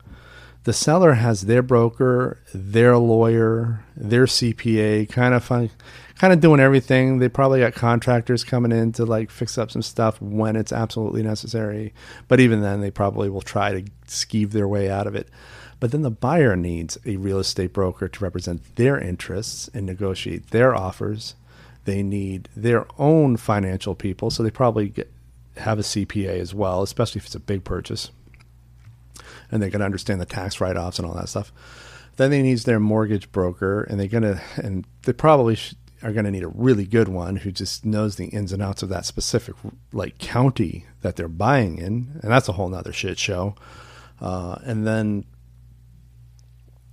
the 0.65 0.73
seller 0.73 1.15
has 1.15 1.43
their 1.43 1.63
broker, 1.63 2.39
their 2.55 2.97
lawyer, 2.97 3.85
their 3.97 4.27
CPA, 4.27 5.09
kind 5.09 5.35
of 5.35 5.43
fun, 5.43 5.71
kind 6.17 6.33
of 6.33 6.41
doing 6.41 6.61
everything. 6.61 7.19
They 7.19 7.29
probably 7.29 7.61
got 7.61 7.75
contractors 7.75 8.45
coming 8.45 8.71
in 8.71 8.93
to 8.93 9.05
like 9.05 9.31
fix 9.31 9.59
up 9.59 9.71
some 9.71 9.83
stuff 9.83 10.21
when 10.23 10.55
it's 10.55 10.73
absolutely 10.73 11.23
necessary. 11.23 11.93
But 12.29 12.39
even 12.39 12.61
then, 12.61 12.81
they 12.81 12.93
probably 12.93 13.29
will 13.29 13.41
try 13.41 13.73
to 13.73 13.91
skeeve 14.07 14.53
their 14.53 14.69
way 14.69 14.89
out 14.89 15.07
of 15.07 15.17
it. 15.17 15.29
But 15.81 15.91
then 15.91 16.03
the 16.03 16.11
buyer 16.11 16.55
needs 16.55 16.97
a 17.05 17.17
real 17.17 17.41
estate 17.41 17.73
broker 17.73 18.07
to 18.07 18.25
represent 18.25 18.77
their 18.77 19.01
interests 19.01 19.69
and 19.75 19.85
negotiate 19.85 20.51
their 20.51 20.77
offers. 20.77 21.35
They 21.87 22.05
need 22.05 22.49
their 22.55 22.87
own 23.01 23.37
financial 23.37 23.97
people, 23.97 24.31
so 24.31 24.45
they 24.45 24.53
probably 24.53 24.91
get, 24.91 25.11
have 25.57 25.79
a 25.79 25.83
CPA 25.83 26.39
as 26.41 26.55
well, 26.55 26.83
especially 26.83 27.21
if 27.21 27.27
it's 27.27 27.35
a 27.35 27.41
big 27.41 27.65
purchase. 27.65 28.11
And 29.51 29.63
they 29.63 29.71
can 29.71 29.83
understand 29.83 30.21
the 30.21 30.27
tax 30.27 30.61
write 30.61 30.77
offs 30.77 30.99
and 30.99 31.07
all 31.07 31.15
that 31.15 31.29
stuff. 31.29 31.53
Then 32.17 32.31
they 32.31 32.43
need 32.43 32.59
their 32.59 32.81
mortgage 32.81 33.31
broker, 33.33 33.83
and 33.83 33.99
they're 33.99 34.09
gonna, 34.09 34.41
and 34.57 34.87
they 35.03 35.13
probably 35.13 35.59
are 36.03 36.13
to 36.13 36.31
need 36.31 36.43
a 36.43 36.49
really 36.49 36.85
good 36.85 37.09
one 37.09 37.37
who 37.37 37.53
just 37.53 37.85
knows 37.85 38.17
the 38.17 38.27
ins 38.27 38.53
and 38.53 38.63
outs 38.63 38.83
of 38.83 38.89
that 38.89 39.07
specific 39.07 39.55
like 39.93 40.19
county 40.19 40.85
that 41.03 41.17
they're 41.17 41.29
buying 41.29 41.79
in, 41.79 42.21
and 42.23 42.33
that's 42.33 42.49
a 42.49 42.53
whole 42.53 42.69
nother 42.69 42.93
shit 42.93 43.19
show. 43.19 43.55
Uh, 44.21 44.57
and 44.63 44.87
then 44.87 45.25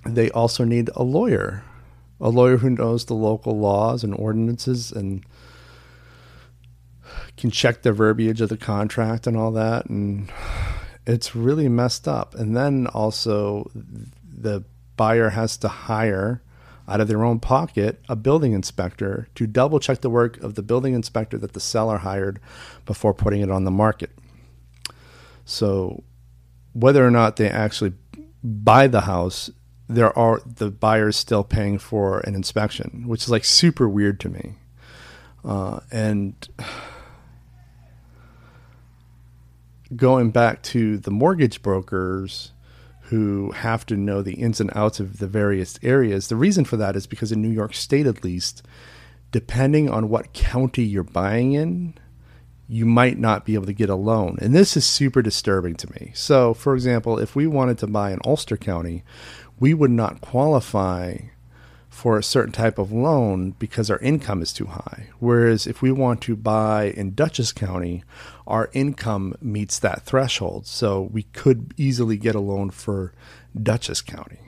they 0.06 0.30
also 0.32 0.64
need 0.64 0.90
a 0.96 1.04
lawyer, 1.04 1.64
a 2.22 2.30
lawyer 2.30 2.58
who 2.58 2.70
knows 2.70 3.06
the 3.06 3.14
local 3.14 3.58
laws 3.58 4.04
and 4.04 4.14
ordinances 4.16 4.92
and 4.92 5.24
can 7.38 7.52
check 7.52 7.82
the 7.82 7.92
verbiage 7.92 8.42
of 8.42 8.50
the 8.50 8.58
contract 8.58 9.28
and 9.28 9.38
all 9.38 9.52
that. 9.52 9.86
And 9.86 10.32
it's 11.06 11.36
really 11.36 11.68
messed 11.68 12.08
up. 12.08 12.36
And 12.36 12.56
then 12.56 12.88
also 12.88 13.70
the 13.74 14.64
buyer 14.96 15.30
has 15.30 15.58
to 15.58 15.68
hire 15.68 16.42
out 16.88 17.00
of 17.00 17.08
their 17.08 17.24
own 17.24 17.40
pocket 17.40 18.02
a 18.10 18.16
building 18.16 18.54
inspector 18.54 19.28
to 19.36 19.46
double 19.46 19.80
check 19.80 20.02
the 20.02 20.10
work 20.10 20.38
of 20.38 20.56
the 20.56 20.64
building 20.64 20.94
inspector 20.94 21.38
that 21.38 21.54
the 21.54 21.60
seller 21.60 22.00
hired 22.00 22.40
before 22.86 23.14
putting 23.14 23.42
it 23.42 23.52
on 23.52 23.64
the 23.64 23.72
market. 23.72 24.10
So, 25.46 26.04
whether 26.74 27.06
or 27.06 27.12
not 27.12 27.36
they 27.36 27.50
actually 27.50 27.94
buy 28.44 28.88
the 28.88 29.02
house, 29.02 29.50
there 29.88 30.18
are 30.18 30.42
the 30.46 30.70
buyers 30.70 31.16
still 31.16 31.44
paying 31.44 31.80
for 31.80 32.20
an 32.22 32.36
inspection, 32.36 33.08
which 33.08 33.24
is 33.24 33.30
like 33.30 33.44
super 33.44 33.88
weird 33.90 34.20
to 34.22 34.30
me. 34.30 34.56
Uh, 35.44 35.80
and 35.92 36.50
going 39.96 40.32
back 40.32 40.62
to 40.64 40.98
the 40.98 41.12
mortgage 41.12 41.62
brokers 41.62 42.52
who 43.04 43.52
have 43.52 43.86
to 43.88 43.98
know 43.98 44.22
the 44.22 44.36
ins 44.36 44.62
and 44.62 44.70
outs 44.76 45.00
of 45.00 45.18
the 45.18 45.28
various 45.28 45.80
areas. 45.82 46.28
The 46.28 46.36
reason 46.36 46.64
for 46.64 46.78
that 46.78 46.96
is 46.96 47.08
because 47.08 47.32
in 47.32 47.42
New 47.42 47.50
York 47.50 47.74
State, 47.74 48.06
at 48.06 48.24
least, 48.24 48.62
depending 49.32 49.90
on 49.90 50.10
what 50.10 50.34
county 50.34 50.84
you're 50.84 51.04
buying 51.04 51.54
in, 51.54 51.96
you 52.68 52.86
might 52.86 53.18
not 53.18 53.46
be 53.46 53.56
able 53.56 53.66
to 53.66 53.74
get 53.74 53.90
a 53.90 53.96
loan. 53.96 54.38
And 54.42 54.54
this 54.54 54.78
is 54.78 54.86
super 54.86 55.24
disturbing 55.24 55.74
to 55.78 55.92
me. 55.94 56.12
So, 56.14 56.54
for 56.54 56.76
example, 56.76 57.18
if 57.18 57.36
we 57.36 57.48
wanted 57.48 57.80
to 57.80 57.88
buy 57.88 58.12
in 58.12 58.20
Ulster 58.24 58.58
County, 58.58 59.04
we 59.60 59.74
would 59.74 59.90
not 59.90 60.22
qualify 60.22 61.18
for 62.00 62.18
a 62.18 62.24
certain 62.24 62.54
type 62.54 62.78
of 62.78 62.94
loan 62.94 63.52
because 63.60 63.92
our 63.92 64.00
income 64.00 64.42
is 64.42 64.54
too 64.54 64.68
high. 64.68 65.08
Whereas 65.20 65.68
if 65.68 65.82
we 65.82 65.92
want 65.92 66.22
to 66.22 66.38
buy 66.38 66.86
in 66.96 67.14
Dutchess 67.14 67.52
County, 67.52 68.06
our 68.48 68.70
income 68.72 69.36
meets 69.42 69.78
that 69.80 70.04
threshold. 70.04 70.66
So 70.66 71.02
we 71.02 71.24
could 71.24 71.74
easily 71.76 72.16
get 72.16 72.36
a 72.36 72.40
loan 72.40 72.70
for 72.70 73.12
Dutchess 73.62 74.00
County. 74.00 74.40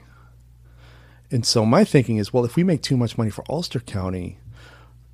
And 1.30 1.44
so 1.44 1.66
my 1.66 1.84
thinking 1.84 2.16
is, 2.16 2.32
well, 2.32 2.46
if 2.46 2.56
we 2.56 2.64
make 2.64 2.80
too 2.80 2.96
much 2.96 3.18
money 3.18 3.30
for 3.30 3.44
Ulster 3.50 3.80
County, 3.80 4.38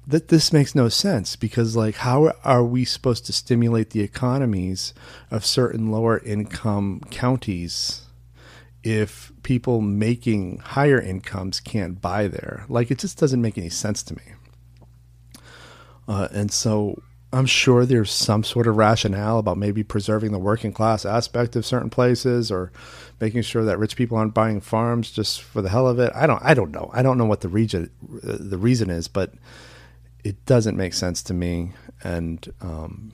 that 0.06 0.28
this 0.28 0.52
makes 0.52 0.76
no 0.76 0.88
sense 0.88 1.34
because 1.34 1.74
like 1.74 1.96
how 1.96 2.32
are 2.44 2.64
we 2.64 2.84
supposed 2.84 3.26
to 3.26 3.32
stimulate 3.32 3.90
the 3.90 4.00
economies 4.00 4.94
of 5.28 5.44
certain 5.44 5.90
lower 5.90 6.20
income 6.20 7.02
counties 7.10 8.07
if 8.84 9.32
people 9.42 9.80
making 9.80 10.58
higher 10.58 11.00
incomes 11.00 11.60
can't 11.60 12.00
buy 12.00 12.28
there. 12.28 12.64
Like 12.68 12.90
it 12.90 12.98
just 12.98 13.18
doesn't 13.18 13.42
make 13.42 13.58
any 13.58 13.68
sense 13.68 14.02
to 14.04 14.14
me. 14.14 14.22
Uh, 16.06 16.28
and 16.32 16.50
so 16.50 17.02
i'm 17.34 17.44
sure 17.44 17.84
there's 17.84 18.10
some 18.10 18.42
sort 18.42 18.66
of 18.66 18.78
rationale 18.78 19.38
about 19.38 19.58
maybe 19.58 19.84
preserving 19.84 20.32
the 20.32 20.38
working 20.38 20.72
class 20.72 21.04
aspect 21.04 21.54
of 21.54 21.66
certain 21.66 21.90
places 21.90 22.50
or 22.50 22.72
making 23.20 23.42
sure 23.42 23.62
that 23.66 23.78
rich 23.78 23.96
people 23.96 24.16
aren't 24.16 24.32
buying 24.32 24.62
farms 24.62 25.10
just 25.10 25.42
for 25.42 25.60
the 25.60 25.68
hell 25.68 25.86
of 25.86 25.98
it. 25.98 26.10
I 26.14 26.26
don't 26.26 26.42
i 26.42 26.54
don't 26.54 26.70
know. 26.70 26.90
I 26.94 27.02
don't 27.02 27.18
know 27.18 27.26
what 27.26 27.42
the 27.42 27.48
region 27.50 27.90
the 28.22 28.56
reason 28.56 28.88
is 28.88 29.08
but 29.08 29.34
it 30.24 30.44
doesn't 30.46 30.76
make 30.76 30.94
sense 30.94 31.22
to 31.24 31.34
me, 31.34 31.72
and 32.02 32.52
um, 32.60 33.12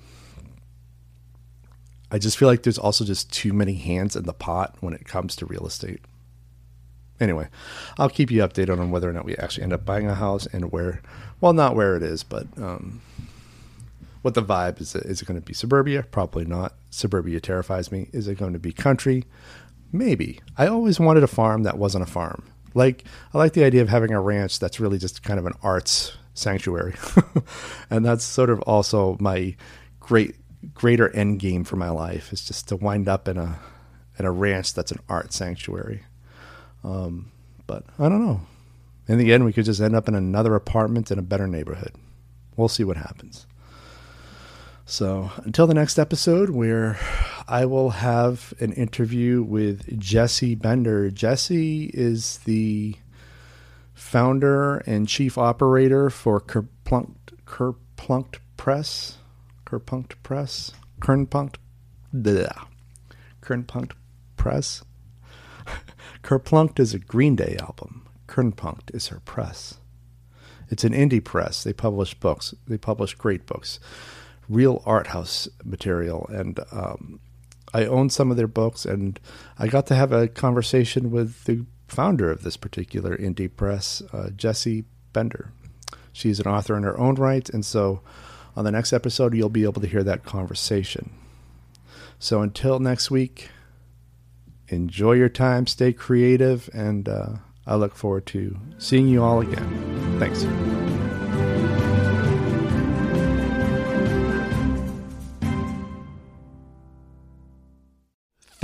I 2.10 2.18
just 2.18 2.36
feel 2.36 2.48
like 2.48 2.62
there's 2.62 2.78
also 2.78 3.04
just 3.04 3.32
too 3.32 3.52
many 3.52 3.74
hands 3.74 4.14
in 4.16 4.24
the 4.24 4.32
pot 4.32 4.76
when 4.80 4.94
it 4.94 5.04
comes 5.04 5.34
to 5.36 5.46
real 5.46 5.66
estate. 5.66 6.00
Anyway, 7.20 7.48
I'll 7.98 8.10
keep 8.10 8.30
you 8.30 8.40
updated 8.42 8.78
on 8.78 8.90
whether 8.90 9.08
or 9.08 9.12
not 9.12 9.24
we 9.24 9.36
actually 9.36 9.64
end 9.64 9.72
up 9.72 9.84
buying 9.84 10.08
a 10.08 10.14
house 10.14 10.46
and 10.46 10.72
where. 10.72 11.00
Well, 11.40 11.52
not 11.52 11.76
where 11.76 11.96
it 11.96 12.02
is, 12.02 12.22
but 12.22 12.46
um, 12.56 13.02
what 14.22 14.34
the 14.34 14.42
vibe 14.42 14.80
is. 14.80 14.94
Is 14.94 15.22
it 15.22 15.26
going 15.26 15.40
to 15.40 15.44
be 15.44 15.52
suburbia? 15.52 16.02
Probably 16.04 16.44
not. 16.44 16.74
Suburbia 16.90 17.40
terrifies 17.40 17.92
me. 17.92 18.08
Is 18.12 18.26
it 18.26 18.38
going 18.38 18.52
to 18.52 18.58
be 18.58 18.72
country? 18.72 19.24
Maybe. 19.92 20.40
I 20.56 20.66
always 20.66 20.98
wanted 20.98 21.22
a 21.22 21.28
farm 21.28 21.62
that 21.64 21.78
wasn't 21.78 22.04
a 22.04 22.10
farm. 22.10 22.44
Like 22.74 23.04
I 23.32 23.38
like 23.38 23.52
the 23.52 23.64
idea 23.64 23.82
of 23.82 23.88
having 23.88 24.12
a 24.12 24.20
ranch 24.20 24.58
that's 24.58 24.80
really 24.80 24.98
just 24.98 25.22
kind 25.22 25.38
of 25.38 25.46
an 25.46 25.52
arts 25.62 26.16
sanctuary. 26.34 26.94
and 27.90 28.04
that's 28.04 28.24
sort 28.24 28.50
of 28.50 28.60
also 28.62 29.16
my 29.20 29.54
great 30.00 30.34
greater 30.74 31.08
end 31.10 31.40
game 31.40 31.64
for 31.64 31.76
my 31.76 31.90
life 31.90 32.32
is 32.32 32.44
just 32.44 32.68
to 32.68 32.76
wind 32.76 33.08
up 33.08 33.28
in 33.28 33.36
a 33.36 33.58
in 34.18 34.24
a 34.24 34.30
ranch 34.30 34.74
that's 34.74 34.92
an 34.92 35.00
art 35.08 35.32
sanctuary. 35.32 36.04
Um, 36.82 37.32
but 37.66 37.84
I 37.98 38.08
don't 38.08 38.24
know. 38.24 38.40
In 39.08 39.18
the 39.18 39.32
end, 39.32 39.44
we 39.44 39.52
could 39.52 39.64
just 39.64 39.80
end 39.80 39.96
up 39.96 40.08
in 40.08 40.14
another 40.14 40.54
apartment 40.54 41.10
in 41.10 41.18
a 41.18 41.22
better 41.22 41.46
neighborhood. 41.46 41.92
We'll 42.56 42.68
see 42.68 42.84
what 42.84 42.96
happens. 42.96 43.46
So 44.86 45.30
until 45.44 45.66
the 45.66 45.74
next 45.74 45.98
episode, 45.98 46.50
where 46.50 46.98
I 47.48 47.66
will 47.66 47.90
have 47.90 48.54
an 48.60 48.72
interview 48.72 49.42
with 49.42 49.98
Jesi 49.98 50.58
Bender. 50.58 51.10
Jesse 51.10 51.90
is 51.92 52.38
the 52.38 52.96
founder 53.92 54.78
and 54.78 55.08
chief 55.08 55.36
operator 55.36 56.08
for 56.08 56.40
Kerplunk, 56.40 57.14
Kerplunk 57.46 58.36
Press, 58.56 59.18
Kerplunk 59.66 60.12
Press, 60.22 60.72
Kernpunkt, 61.00 61.56
bleh, 62.14 62.66
Kernpunkt 63.40 63.92
Press. 64.36 64.84
Kerplunk 66.22 66.78
is 66.78 66.94
a 66.94 66.98
Green 66.98 67.36
Day 67.36 67.56
album. 67.60 68.06
Kernpunkt 68.26 68.94
is 68.94 69.08
her 69.08 69.20
press. 69.20 69.78
It's 70.70 70.84
an 70.84 70.92
indie 70.92 71.22
press. 71.22 71.62
They 71.62 71.72
publish 71.72 72.14
books. 72.14 72.54
They 72.66 72.78
publish 72.78 73.14
great 73.14 73.46
books, 73.46 73.78
real 74.48 74.82
art 74.86 75.08
house 75.08 75.48
material. 75.62 76.26
And 76.32 76.58
um, 76.72 77.20
I 77.72 77.86
own 77.86 78.10
some 78.10 78.30
of 78.30 78.36
their 78.36 78.48
books, 78.48 78.84
and 78.84 79.18
I 79.58 79.68
got 79.68 79.86
to 79.88 79.94
have 79.94 80.12
a 80.12 80.28
conversation 80.28 81.10
with 81.10 81.44
the 81.44 81.64
founder 81.88 82.30
of 82.30 82.42
this 82.42 82.56
particular 82.56 83.16
indie 83.16 83.54
press, 83.54 84.02
uh, 84.12 84.30
Jesi 84.34 84.84
Bender. 85.12 85.52
She's 86.12 86.40
an 86.40 86.46
author 86.46 86.76
in 86.76 86.84
her 86.84 86.98
own 86.98 87.16
right, 87.16 87.48
and 87.50 87.64
so 87.64 88.00
on 88.56 88.64
the 88.64 88.70
next 88.70 88.92
episode, 88.92 89.34
you'll 89.34 89.48
be 89.48 89.64
able 89.64 89.80
to 89.80 89.88
hear 89.88 90.04
that 90.04 90.24
conversation. 90.24 91.10
So 92.18 92.40
until 92.40 92.78
next 92.78 93.10
week, 93.10 93.50
enjoy 94.68 95.12
your 95.12 95.28
time, 95.28 95.66
stay 95.66 95.92
creative, 95.92 96.70
and 96.72 97.08
uh, 97.08 97.28
I 97.66 97.76
look 97.76 97.94
forward 97.94 98.26
to 98.26 98.58
seeing 98.78 99.08
you 99.08 99.22
all 99.22 99.40
again. 99.40 100.18
Thanks. 100.18 100.44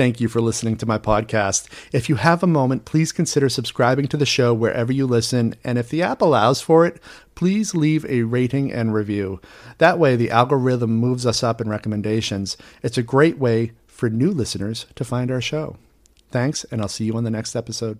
Thank 0.00 0.18
you 0.18 0.28
for 0.28 0.40
listening 0.40 0.78
to 0.78 0.86
my 0.86 0.96
podcast. 0.96 1.68
If 1.92 2.08
you 2.08 2.14
have 2.14 2.42
a 2.42 2.46
moment, 2.46 2.86
please 2.86 3.12
consider 3.12 3.50
subscribing 3.50 4.08
to 4.08 4.16
the 4.16 4.24
show 4.24 4.54
wherever 4.54 4.90
you 4.90 5.06
listen. 5.06 5.54
And 5.62 5.76
if 5.76 5.90
the 5.90 6.00
app 6.00 6.22
allows 6.22 6.62
for 6.62 6.86
it, 6.86 7.02
please 7.34 7.74
leave 7.74 8.06
a 8.06 8.22
rating 8.22 8.72
and 8.72 8.94
review. 8.94 9.42
That 9.76 9.98
way, 9.98 10.16
the 10.16 10.30
algorithm 10.30 10.96
moves 10.96 11.26
us 11.26 11.42
up 11.42 11.60
in 11.60 11.68
recommendations. 11.68 12.56
It's 12.82 12.96
a 12.96 13.02
great 13.02 13.36
way 13.36 13.72
for 13.86 14.08
new 14.08 14.30
listeners 14.30 14.86
to 14.94 15.04
find 15.04 15.30
our 15.30 15.42
show. 15.42 15.76
Thanks, 16.30 16.64
and 16.70 16.80
I'll 16.80 16.88
see 16.88 17.04
you 17.04 17.14
on 17.18 17.24
the 17.24 17.30
next 17.30 17.54
episode. 17.54 17.98